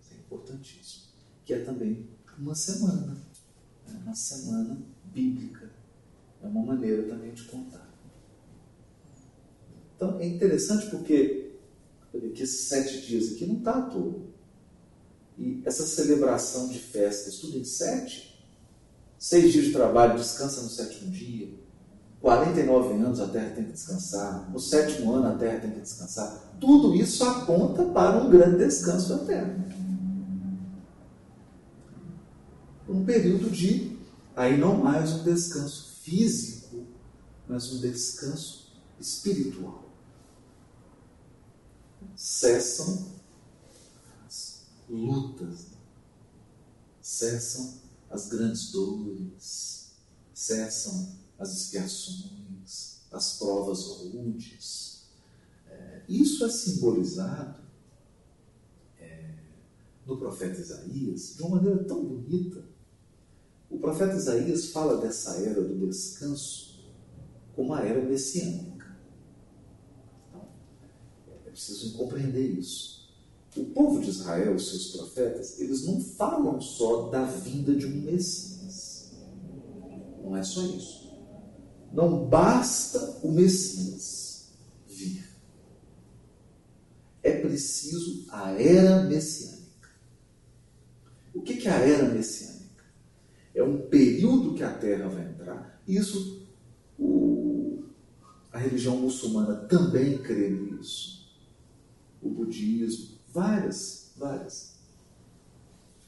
[0.00, 1.02] Isso é importantíssimo.
[1.44, 2.08] Que é também
[2.38, 3.14] uma semana,
[3.86, 4.00] né?
[4.04, 4.78] uma semana
[5.12, 5.70] bíblica.
[6.42, 7.88] É uma maneira também de contar.
[9.96, 11.52] Então é interessante porque
[12.34, 14.20] que esses sete dias aqui não está à toa.
[15.38, 18.31] E essa celebração de festas, tudo em sete,
[19.22, 21.48] seis dias de trabalho, descansa no sétimo dia,
[22.20, 26.56] 49 anos a terra tem que descansar, no sétimo ano a terra tem que descansar.
[26.60, 29.64] Tudo isso aponta para um grande descanso da terra.
[32.88, 33.96] Um período de,
[34.34, 36.84] aí não mais um descanso físico,
[37.46, 39.84] mas um descanso espiritual.
[42.16, 43.06] Cessam
[44.26, 45.68] as lutas,
[47.00, 47.81] cessam
[48.12, 49.94] as grandes dores,
[50.34, 55.06] cessam as expiações, as provas rudes.
[55.66, 57.62] É, isso é simbolizado
[58.98, 59.34] é,
[60.06, 62.62] no profeta Isaías de uma maneira tão bonita.
[63.70, 66.84] O profeta Isaías fala dessa era do descanso
[67.56, 68.94] como a era messiânica.
[70.28, 70.48] Então,
[71.46, 73.01] é preciso compreender isso.
[73.56, 78.00] O povo de Israel, os seus profetas, eles não falam só da vinda de um
[78.02, 79.12] Messias.
[80.22, 81.12] Não é só isso.
[81.92, 84.52] Não basta o Messias
[84.86, 85.24] vir.
[87.22, 89.90] É preciso a era messiânica.
[91.34, 92.84] O que é a era messiânica?
[93.54, 95.82] É um período que a terra vai entrar.
[95.86, 96.42] Isso
[96.98, 97.84] o,
[98.50, 101.22] a religião muçulmana também crê nisso.
[102.20, 104.76] O budismo, várias, várias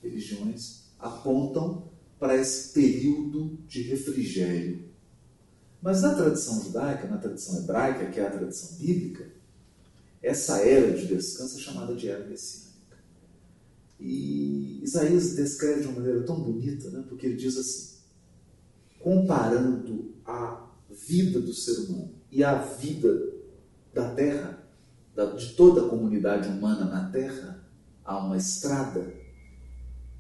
[0.03, 4.95] religiões apontam para esse período de refrigério
[5.85, 9.31] mas na tradição judaica, na tradição hebraica, que é a tradição bíblica,
[10.23, 12.97] essa era de descanso é chamada de era messiânica.
[14.01, 17.05] E Isaías descreve de uma maneira tão bonita, né?
[17.07, 17.99] porque ele diz assim:
[18.99, 23.35] comparando a vida do ser humano e a vida
[23.93, 24.64] da terra,
[25.37, 27.65] de toda a comunidade humana na terra,
[28.05, 29.15] a uma estrada,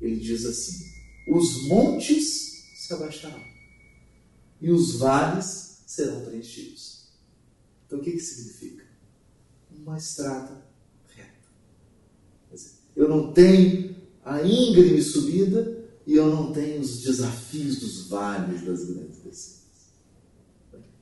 [0.00, 0.84] ele diz assim:
[1.28, 3.42] os montes se abaixarão
[4.60, 7.08] e os vales serão preenchidos.
[7.86, 8.84] Então o que, que significa?
[9.76, 10.64] Uma estrada
[11.08, 11.48] reta.
[12.50, 18.62] Dizer, eu não tenho a íngreme subida e eu não tenho os desafios dos vales
[18.62, 19.64] das grandes descidas.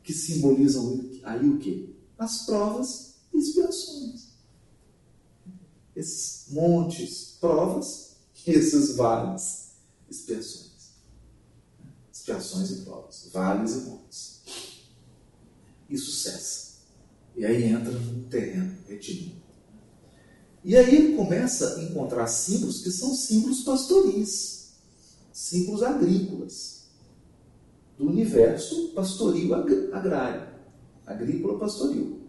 [0.03, 1.91] Que simbolizam aí o quê?
[2.19, 4.29] As provas expiações.
[5.95, 8.17] Esses montes, provas,
[8.47, 9.73] e esses vales,
[10.11, 10.73] expiações
[12.23, 14.41] expiações e provas, vales e montes.
[15.91, 16.73] Isso cessa.
[17.37, 19.43] E aí entra no terreno retilíneo.
[20.65, 24.75] E aí ele começa a encontrar símbolos que são símbolos pastoris,
[25.33, 26.83] símbolos agrícolas,
[27.99, 30.49] do universo pastoril agrário,
[31.05, 32.22] agrícola pastoril.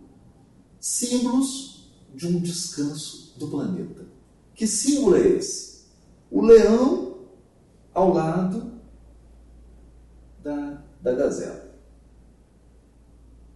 [0.84, 4.06] Símbolos de um descanso do planeta.
[4.54, 5.86] Que símbolo é esse?
[6.30, 7.20] O leão
[7.94, 8.82] ao lado
[10.44, 11.74] da, da gazela.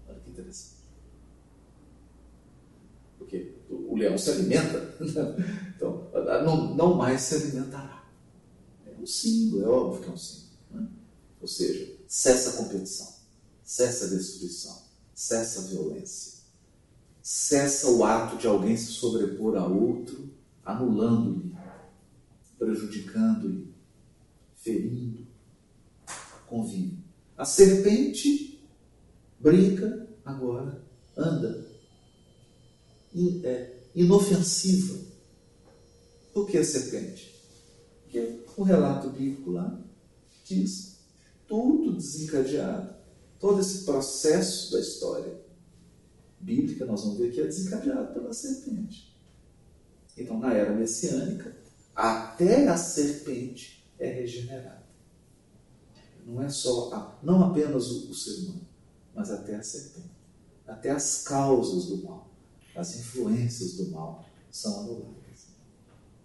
[0.08, 0.78] Olha que interessante.
[3.18, 4.96] Porque o leão se alimenta.
[5.78, 6.10] Então,
[6.44, 8.04] não, não mais se alimentará.
[8.84, 10.50] É um símbolo, é óbvio que é um símbolo.
[10.72, 10.88] Né?
[11.40, 13.14] Ou seja, cessa a competição,
[13.64, 14.82] cessa a destruição,
[15.14, 16.37] cessa a violência,
[17.28, 20.30] cessa o ato de alguém se sobrepor a outro,
[20.64, 21.54] anulando-lhe,
[22.58, 23.76] prejudicando-lhe,
[24.56, 25.28] ferindo.
[26.48, 27.04] Convive.
[27.38, 28.66] A serpente
[29.38, 30.82] brinca agora,
[31.18, 31.68] anda,
[33.44, 34.98] é, inofensiva.
[36.34, 37.36] Por que a serpente?
[38.04, 39.78] Porque o relato bíblico lá
[40.46, 41.00] diz
[41.46, 42.96] tudo desencadeado,
[43.38, 45.47] todo esse processo da história
[46.48, 49.14] bíblica, nós vamos ver que é desencadeado pela serpente.
[50.18, 51.54] Então, na era messiânica,
[51.94, 54.88] até a serpente é regenerada.
[56.26, 58.68] Não é só, a, não apenas o, o ser humano,
[59.14, 60.16] mas até a serpente.
[60.66, 62.30] Até as causas do mal,
[62.76, 65.48] as influências do mal são anuladas.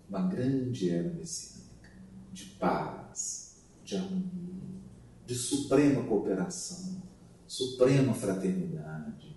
[0.09, 1.91] Uma grande era messiânica
[2.33, 4.83] de paz, de harmonia,
[5.27, 7.03] de suprema cooperação,
[7.47, 9.32] suprema fraternidade,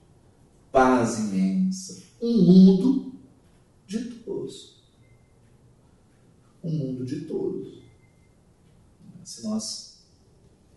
[0.76, 3.14] paz imensa, um mundo
[3.88, 4.76] ditoso.
[6.62, 7.82] Um mundo de todos.
[9.24, 10.04] Se nós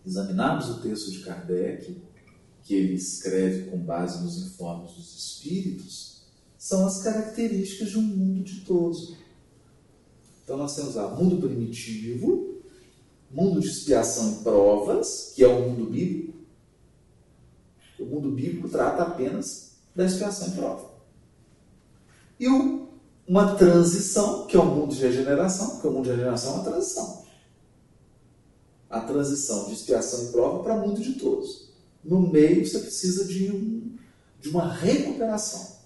[0.05, 2.01] examinarmos o texto de Kardec,
[2.63, 6.21] que ele escreve com base nos informes dos espíritos,
[6.57, 9.17] são as características de um mundo ditoso.
[10.41, 12.61] Então nós temos lá mundo primitivo,
[13.29, 16.39] mundo de expiação e provas, que é o mundo bíblico.
[17.99, 19.68] O mundo bíblico trata apenas
[19.99, 20.89] da expiação e prova.
[22.39, 22.47] E
[23.27, 26.63] uma transição, que é o mundo de regeneração, porque o mundo de regeneração é uma
[26.63, 27.25] transição.
[28.89, 31.69] A transição de expiação e prova para o mundo de todos.
[32.03, 33.91] No meio você precisa de, um,
[34.39, 35.79] de uma recuperação.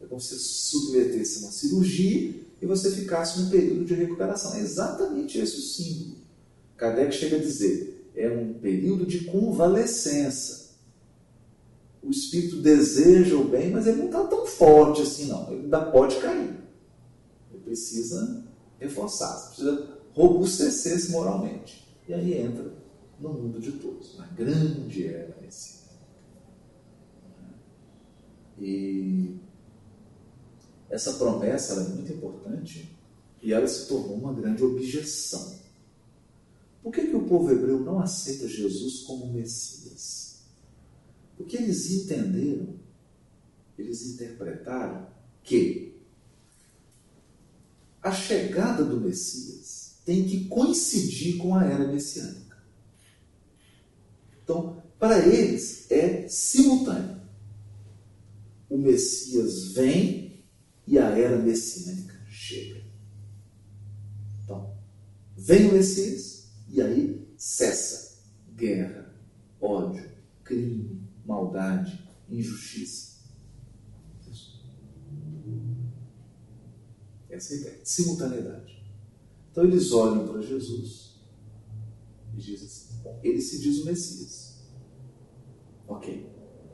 [0.00, 4.54] É como se você submetesse uma cirurgia e você ficasse num período de recuperação.
[4.54, 6.18] É exatamente esse o símbolo.
[6.76, 10.65] Kardec chega a dizer, é um período de convalescença.
[12.06, 15.50] O espírito deseja o bem, mas ele não está tão forte assim, não.
[15.50, 16.56] Ele ainda pode cair.
[17.50, 18.44] Ele precisa
[18.78, 21.84] reforçar, precisa robustecer-se moralmente.
[22.08, 22.72] E aí entra
[23.18, 25.80] no mundo de todos, na grande era esse.
[28.60, 29.34] E
[30.88, 32.96] essa promessa é muito importante
[33.42, 35.56] e ela se tornou uma grande objeção.
[36.84, 40.25] Por que, que o povo hebreu não aceita Jesus como Messias?
[41.36, 42.74] Porque eles entenderam,
[43.78, 45.06] eles interpretaram
[45.42, 45.94] que
[48.02, 52.56] a chegada do Messias tem que coincidir com a era messiânica.
[54.42, 57.20] Então, para eles é simultâneo.
[58.70, 60.44] O Messias vem
[60.86, 62.84] e a era messiânica chega.
[64.44, 64.74] Então,
[65.36, 68.22] vem o Messias e aí cessa
[68.54, 69.12] guerra,
[69.60, 70.08] ódio,
[70.44, 73.16] crime, maldade, injustiça.
[77.28, 78.82] Essa é a ideia, simultaneidade.
[79.50, 81.20] Então eles olham para Jesus
[82.34, 84.64] e dizem assim: bom, ele se diz o Messias.
[85.86, 86.30] Ok.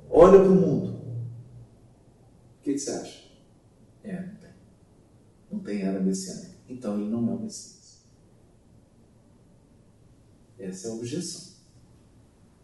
[0.09, 0.93] Olha para o mundo.
[2.59, 3.29] O que, que você acha?
[4.05, 4.51] É, não tem.
[5.51, 6.57] Não tem era messiânica.
[6.69, 8.03] Então ele não é o Messias.
[10.59, 11.52] Essa é a objeção.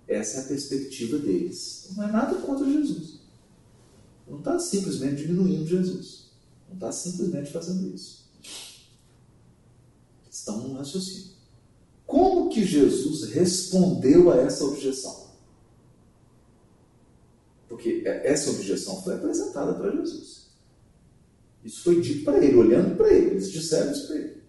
[0.08, 1.90] Essa é a perspectiva deles.
[1.94, 3.20] Não é nada contra Jesus.
[4.26, 6.30] Não está simplesmente diminuindo Jesus.
[6.66, 8.26] Não está simplesmente fazendo isso.
[10.30, 11.36] Estão num raciocínio.
[12.06, 15.28] Como que Jesus respondeu a essa objeção?
[17.68, 20.48] Porque essa objeção foi apresentada para Jesus.
[21.62, 23.32] Isso foi dito para ele, olhando para ele.
[23.32, 24.42] Eles disseram isso para ele.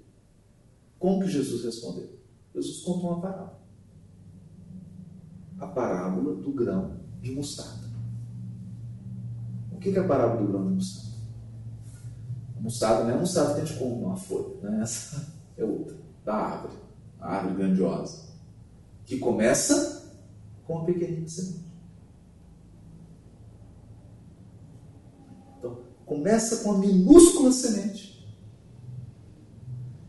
[0.98, 2.10] Como que Jesus respondeu?
[2.56, 3.59] Jesus contou uma parábola.
[5.60, 7.90] A parábola do grão de mostarda.
[9.72, 11.18] O que é a parábola do grão de mostarda?
[12.58, 14.82] A mostarda não é a mostarda que a gente come uma folha, né?
[14.82, 15.96] essa é outra,
[16.26, 16.78] da árvore,
[17.20, 18.30] a árvore grandiosa,
[19.06, 20.12] que começa
[20.66, 21.70] com uma pequenina semente.
[26.10, 28.28] começa com uma minúscula semente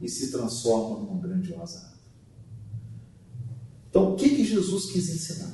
[0.01, 1.90] e se transforma numa grandiosa árvore.
[3.91, 5.53] Então, o que, que Jesus quis ensinar?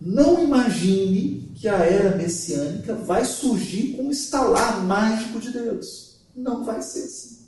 [0.00, 6.20] Não imagine que a era messiânica vai surgir com um estalar mágico de Deus.
[6.34, 7.44] Não vai ser assim.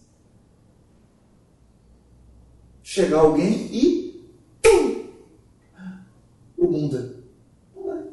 [2.83, 4.31] Chegar alguém e.
[4.63, 5.09] Pum,
[6.57, 7.25] o mundo.
[7.75, 8.05] Não é.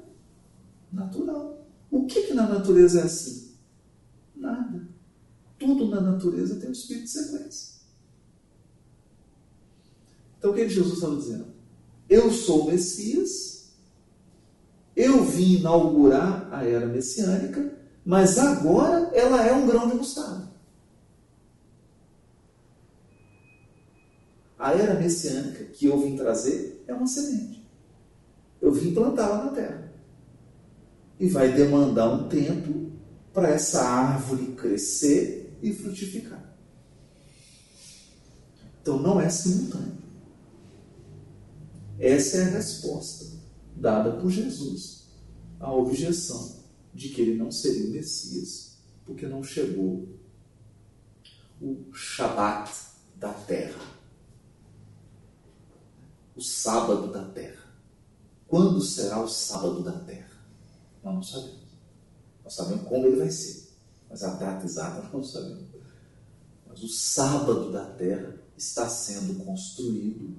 [0.92, 1.66] Natural.
[1.92, 3.56] O que, que na natureza é assim?
[4.36, 4.88] Nada.
[5.60, 7.74] Tudo na natureza tem um espírito de sequência.
[10.38, 11.53] Então o que Jesus estava dizendo?
[12.14, 13.72] Eu sou o Messias,
[14.95, 17.74] eu vim inaugurar a era messiânica,
[18.05, 20.47] mas agora ela é um grão de mostarda.
[24.59, 27.68] A era messiânica que eu vim trazer é uma semente.
[28.61, 29.91] Eu vim plantá-la na terra.
[31.20, 32.91] E vai demandar um tempo
[33.34, 36.53] para essa árvore crescer e frutificar.
[38.84, 40.03] Então não é simultâneo.
[42.00, 43.26] Essa é a resposta
[43.76, 45.08] dada por Jesus
[45.60, 46.64] à objeção
[46.94, 50.08] de que ele não seria o Messias, porque não chegou
[51.62, 52.72] o Shabat
[53.16, 53.82] da terra,
[56.36, 57.64] o sábado da terra.
[58.48, 60.30] Quando será o sábado da terra?
[61.04, 61.64] Nós não sabemos.
[62.44, 63.72] Nós sabemos como ele vai ser,
[64.10, 65.64] mas a data exata nós não sabemos.
[66.68, 70.36] Mas o sábado da terra está sendo construído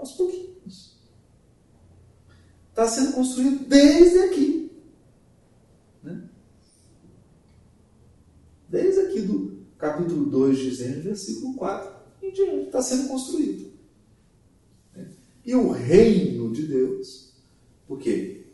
[0.00, 0.96] aos pouquinhos.
[2.70, 4.72] Está sendo construído desde aqui.
[6.02, 6.28] Né?
[8.68, 11.92] Desde aqui do capítulo 2 de Gênesis, versículo 4
[12.22, 12.66] em diante.
[12.66, 13.70] Está sendo construído.
[14.96, 15.08] Né?
[15.44, 17.34] E o reino de Deus,
[17.86, 18.46] porque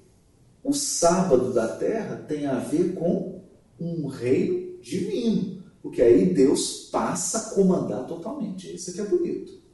[0.65, 3.43] o sábado da terra tem a ver com
[3.79, 5.63] um reino divino.
[5.81, 8.75] Porque aí Deus passa a comandar totalmente.
[8.75, 9.66] Isso aqui é bonito.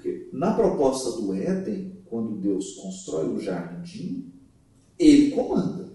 [0.00, 4.32] Porque na proposta do Éden, quando Deus constrói o jardim,
[4.98, 5.92] ele comanda.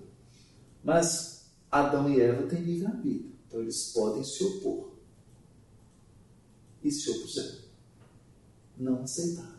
[0.83, 3.31] Mas Adão e Eva têm livre-arbítrio.
[3.47, 4.91] Então eles podem se opor.
[6.83, 7.65] E se opuseram.
[8.77, 9.55] Não aceitaram.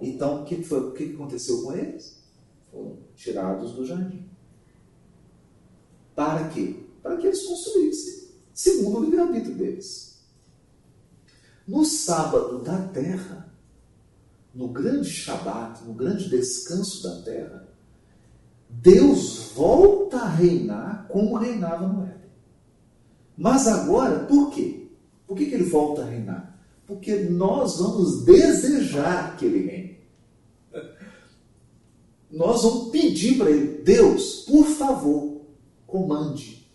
[0.00, 2.20] Então, o que, foi, o que aconteceu com eles?
[2.72, 4.26] Foram tirados do jardim.
[6.16, 6.80] Para quê?
[7.00, 10.11] Para que eles construíssem, segundo o livre-arbítrio deles.
[11.66, 13.52] No sábado da terra,
[14.54, 17.68] no grande Shabat, no grande descanso da terra,
[18.68, 22.30] Deus volta a reinar como reinava no Éden.
[23.36, 24.88] Mas agora, por quê?
[25.26, 26.58] Por que, que ele volta a reinar?
[26.86, 29.92] Porque nós vamos desejar que ele reine.
[32.30, 35.42] Nós vamos pedir para ele, Deus, por favor,
[35.86, 36.66] comande.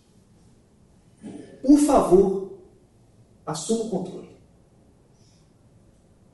[1.62, 2.58] Por favor,
[3.44, 4.37] assuma o controle.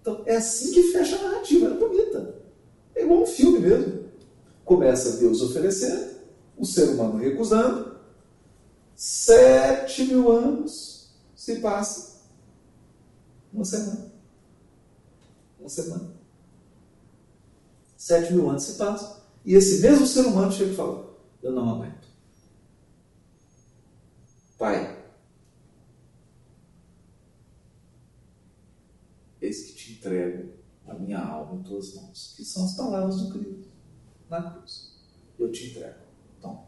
[0.04, 2.34] Então, é assim que fecha a narrativa, é bonita.
[2.94, 4.04] É igual um filme mesmo.
[4.62, 6.16] Começa Deus oferecendo,
[6.58, 7.96] o ser humano recusando,
[8.94, 12.20] sete mil anos se passa.
[13.50, 14.12] Uma semana.
[15.58, 16.10] Uma semana.
[17.96, 19.22] Sete mil anos se passam.
[19.42, 22.08] E esse mesmo ser humano chega e fala: Eu não aguento.
[24.58, 25.02] Pai,
[29.40, 29.73] eis que
[30.04, 30.50] entrego
[30.86, 33.68] a minha alma em tuas mãos, que são as palavras do Cristo
[34.28, 34.92] na cruz.
[35.38, 35.94] Eu te entrego.
[36.38, 36.66] Então.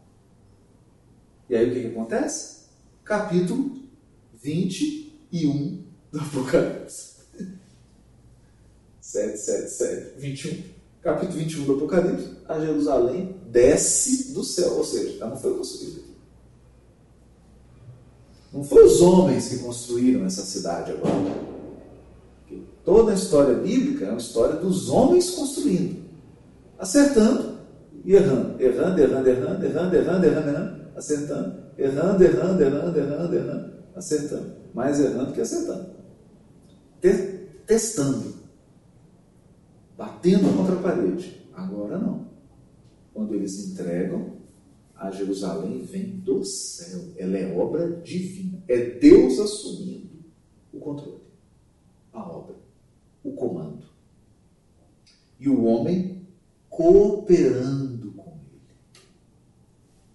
[1.49, 2.65] E aí o que, que acontece?
[3.03, 3.79] Capítulo
[4.41, 7.17] 21 do Apocalipse.
[8.99, 10.63] 7, 7, 7, 21.
[11.01, 16.01] Capítulo 21 do Apocalipse, a Jerusalém desce do céu, ou seja, ela não foi construída
[16.01, 16.17] aqui.
[18.51, 21.56] Não foi os homens que construíram essa cidade agora.
[22.87, 26.05] Toda a história bíblica é uma história dos homens construindo,
[26.79, 27.57] acertando
[28.05, 33.73] e errando, errando, errando, errando, errando, errando, errando, errando acertando, errando, errando, errando, errando, errando,
[33.93, 35.97] acertando, mais errando que acertando.
[37.65, 38.35] Testando,
[39.97, 41.45] batendo contra a parede.
[41.53, 42.25] Agora não.
[43.13, 44.37] Quando eles entregam,
[44.95, 47.01] a Jerusalém vem do céu.
[47.17, 48.63] Ela é obra divina.
[48.65, 50.23] É Deus assumindo
[50.71, 51.19] o controle.
[52.13, 52.66] A obra
[53.27, 53.85] o comando.
[55.39, 56.25] E o homem
[56.69, 58.61] cooperando com ele.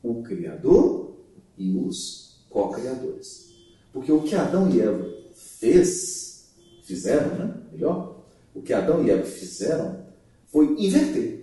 [0.03, 1.17] O Criador
[1.57, 3.53] e os co-criadores.
[3.93, 6.53] Porque o que Adão e Eva fez,
[6.83, 7.55] fizeram, né?
[7.71, 10.07] Melhor, o que Adão e Eva fizeram
[10.47, 11.43] foi inverter.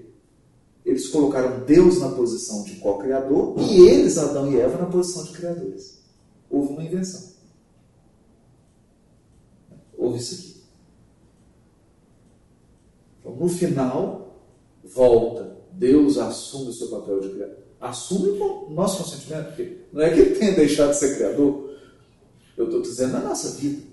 [0.83, 5.33] Eles colocaram Deus na posição de co-criador e eles, Adão e Eva, na posição de
[5.33, 5.99] criadores.
[6.49, 7.29] Houve uma inversão.
[9.95, 10.58] Houve isso aqui.
[13.29, 14.43] Então, no final,
[14.83, 15.57] volta.
[15.73, 17.57] Deus assume o seu papel de criador.
[17.79, 21.69] Assume o nosso consentimento, porque não é que ele tenha deixado de ser criador.
[22.57, 23.87] Eu estou dizendo na nossa vida.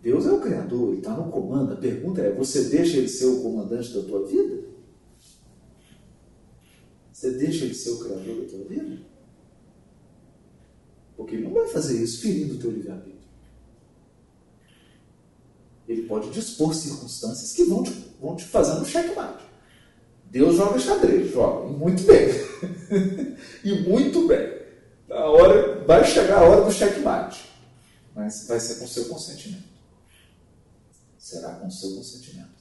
[0.00, 1.74] Deus é o criador, ele está no comando.
[1.74, 4.64] A pergunta é: você deixa ele ser o comandante da tua vida?
[7.12, 9.02] Você deixa ele ser o criador da tua vida?
[11.14, 13.09] Porque ele não vai fazer isso ferindo o teu livre-arbítrio.
[15.90, 19.44] Ele pode dispor circunstâncias que vão te, vão te fazendo um checkmate.
[20.30, 22.28] Deus joga xadrez, joga, e muito bem.
[23.64, 24.60] e muito bem.
[25.10, 27.44] A hora, vai chegar a hora do checkmate.
[28.14, 29.64] Mas vai ser com seu consentimento.
[31.18, 32.60] Será com seu consentimento.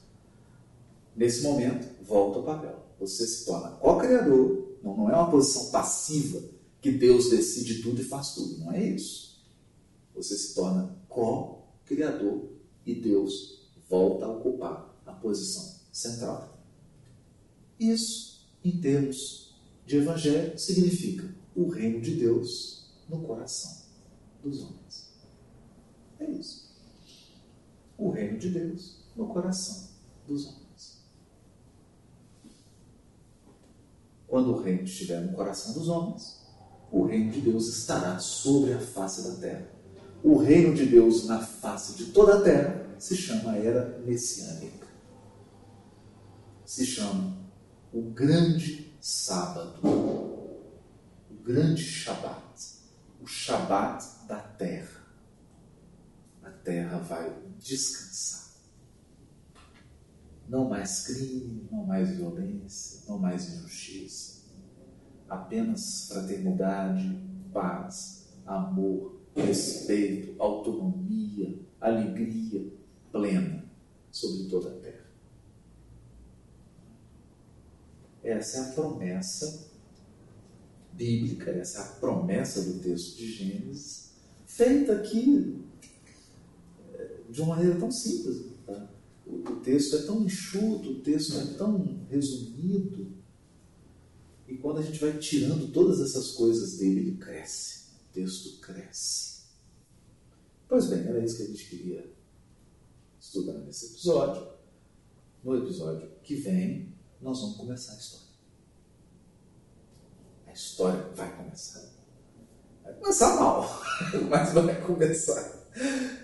[1.16, 2.84] Nesse momento, volta ao papel.
[3.00, 4.76] Você se torna co-criador.
[4.82, 6.42] Não, não é uma posição passiva
[6.82, 8.58] que Deus decide tudo e faz tudo.
[8.58, 9.40] Não é isso.
[10.16, 12.58] Você se torna co-criador
[12.90, 16.58] e Deus volta a ocupar a posição central.
[17.80, 23.86] Isso, em termos de evangelho, significa o reino de Deus no coração
[24.44, 25.10] dos homens.
[26.20, 26.70] É isso.
[27.98, 29.90] O reino de Deus no coração
[30.28, 31.04] dos homens.
[34.28, 36.40] Quando o reino estiver no coração dos homens,
[36.92, 39.79] o reino de Deus estará sobre a face da terra.
[40.24, 44.88] O reino de Deus na face de toda a terra se chama era messiânica.
[46.66, 47.38] Se chama
[47.94, 52.80] o grande sábado, o grande Shabat,
[53.22, 55.00] o Shabat da terra.
[56.44, 58.50] A terra vai descansar.
[60.48, 64.40] Não mais crime, não mais violência, não mais injustiça.
[65.30, 67.20] Apenas fraternidade,
[67.54, 72.72] paz, amor, respeito, autonomia, alegria
[73.12, 73.66] plena
[74.12, 75.10] sobre toda a terra.
[78.24, 79.70] Essa é a promessa
[80.94, 84.12] bíblica, essa é a promessa do texto de Gênesis,
[84.46, 85.64] feita aqui
[86.94, 88.48] eh, de uma maneira tão simples.
[88.66, 88.90] Tá?
[89.26, 93.14] O, texto é tão enxuto, o texto é tão resumido.
[94.48, 97.86] E quando a gente vai tirando todas essas coisas dele, ele cresce.
[98.10, 99.29] O texto cresce.
[100.70, 102.14] Pois bem, era isso que a gente queria
[103.20, 104.48] estudar nesse episódio.
[105.44, 108.28] No episódio que vem, nós vamos começar a história.
[110.46, 111.90] A história vai começar.
[112.84, 113.68] Vai começar mal,
[114.30, 115.60] mas vai começar.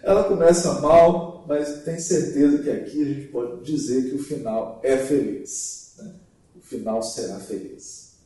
[0.04, 4.80] Ela começa mal, mas tem certeza que aqui a gente pode dizer que o final
[4.84, 5.96] é feliz.
[5.98, 6.20] Né?
[6.56, 8.20] O final será feliz.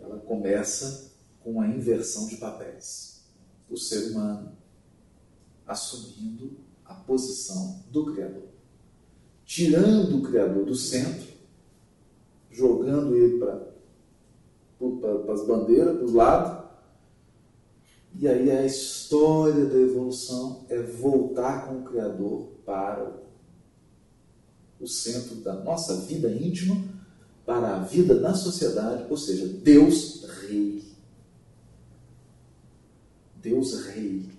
[0.00, 3.20] Ela começa com uma inversão de papéis.
[3.70, 4.57] O ser humano
[5.68, 8.48] assumindo a posição do Criador.
[9.44, 11.28] Tirando o Criador do centro
[12.50, 16.68] jogando ele para as bandeiras, para os lados.
[18.18, 23.12] E aí a história da evolução é voltar com o Criador para
[24.80, 26.82] o centro da nossa vida íntima,
[27.46, 30.84] para a vida na sociedade, ou seja, Deus Rei.
[33.36, 34.37] Deus Rei.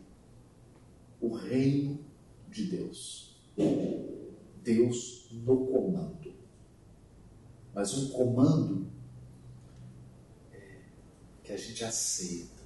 [1.20, 2.00] O reino
[2.50, 3.36] de Deus.
[4.64, 6.20] Deus no comando
[7.80, 8.88] mas um comando
[10.52, 10.82] é,
[11.44, 12.62] que a gente aceita,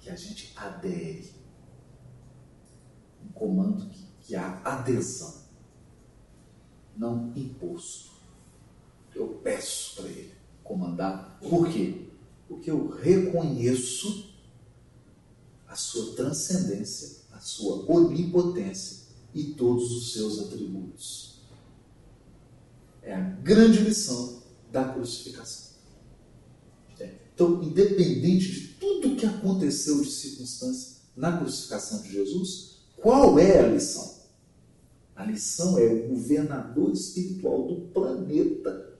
[0.00, 1.34] que a gente adere.
[3.22, 5.42] Um comando que, que há adesão,
[6.96, 8.12] não imposto.
[9.14, 11.38] Eu peço para ele comandar.
[11.38, 12.08] Por quê?
[12.48, 14.34] Porque eu reconheço
[15.68, 19.02] a sua transcendência, sua onipotência
[19.34, 21.40] e todos os seus atributos.
[23.02, 25.72] É a grande lição da crucificação.
[27.34, 33.68] Então, independente de tudo que aconteceu de circunstância na crucificação de Jesus, qual é a
[33.68, 34.22] lição?
[35.16, 38.92] A lição é o governador espiritual do planeta.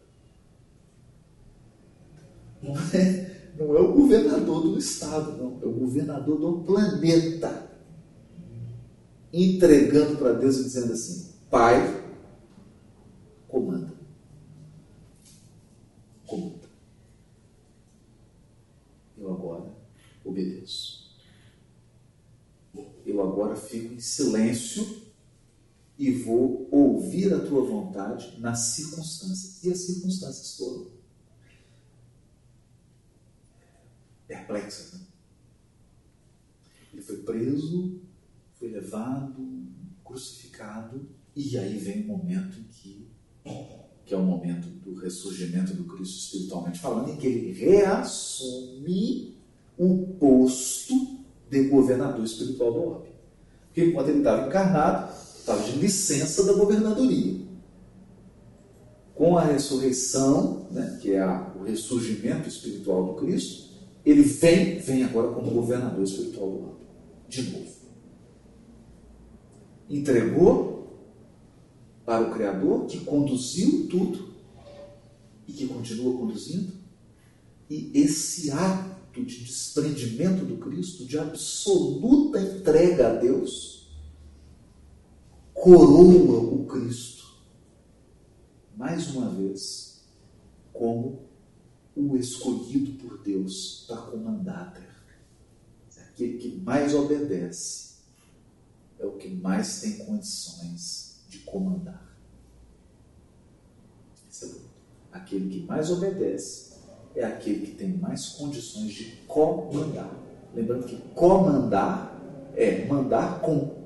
[2.62, 5.60] Não é, não é o governador do Estado, não.
[5.62, 7.61] É o governador do planeta.
[9.32, 11.78] Entregando para Deus e dizendo assim: Pai,
[13.48, 13.94] comanda.
[16.26, 16.68] Comanda.
[19.16, 19.72] Eu agora
[20.24, 21.02] obedeço.
[23.04, 25.02] Eu agora fico em silêncio
[25.98, 29.62] e vou ouvir a tua vontade nas circunstâncias.
[29.62, 30.90] E as circunstâncias foram
[34.26, 34.94] perplexas.
[34.94, 35.06] Né?
[36.92, 38.00] Ele foi preso,
[38.62, 39.44] foi levado,
[40.04, 43.10] crucificado E aí vem o momento em que,
[44.04, 49.36] que é o momento do ressurgimento do Cristo espiritualmente falando, em que ele reassume
[49.76, 50.94] o posto
[51.50, 53.08] de governador espiritual do orbe.
[53.66, 57.40] Porque enquanto ele estava encarnado, estava de licença da governadoria.
[59.14, 63.72] Com a ressurreição, né, que é a, o ressurgimento espiritual do Cristo,
[64.04, 66.82] ele vem, vem agora como governador espiritual do orbe.
[67.28, 67.81] De novo.
[69.92, 70.72] Entregou
[72.02, 74.32] para o Criador, que conduziu tudo
[75.46, 76.72] e que continua conduzindo.
[77.68, 83.94] E esse ato de desprendimento do Cristo, de absoluta entrega a Deus,
[85.52, 87.26] coroa o Cristo,
[88.74, 90.06] mais uma vez,
[90.72, 91.20] como
[91.94, 94.92] o escolhido por Deus para comandar a terra.
[96.08, 97.91] Aquele que mais obedece
[99.02, 102.16] é o que mais tem condições de comandar.
[104.42, 104.46] É
[105.10, 106.72] Aquele que mais obedece
[107.14, 110.10] é aquele que tem mais condições de comandar.
[110.54, 112.16] Lembrando que comandar
[112.54, 113.82] é mandar com.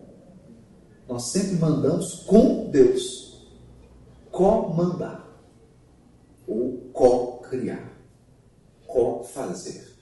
[1.08, 3.48] Nós sempre mandamos com Deus.
[4.30, 5.26] Comandar.
[6.46, 7.92] Ou co-criar.
[8.86, 9.96] Co-fazer.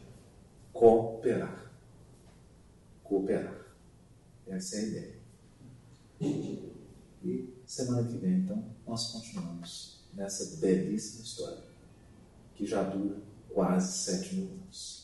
[0.72, 1.72] Cooperar.
[3.02, 3.63] Cooperar.
[4.46, 5.14] Essa é a ideia.
[7.22, 11.64] E semana que vem, então, nós continuamos nessa belíssima história
[12.54, 13.16] que já dura
[13.52, 15.03] quase sete mil anos.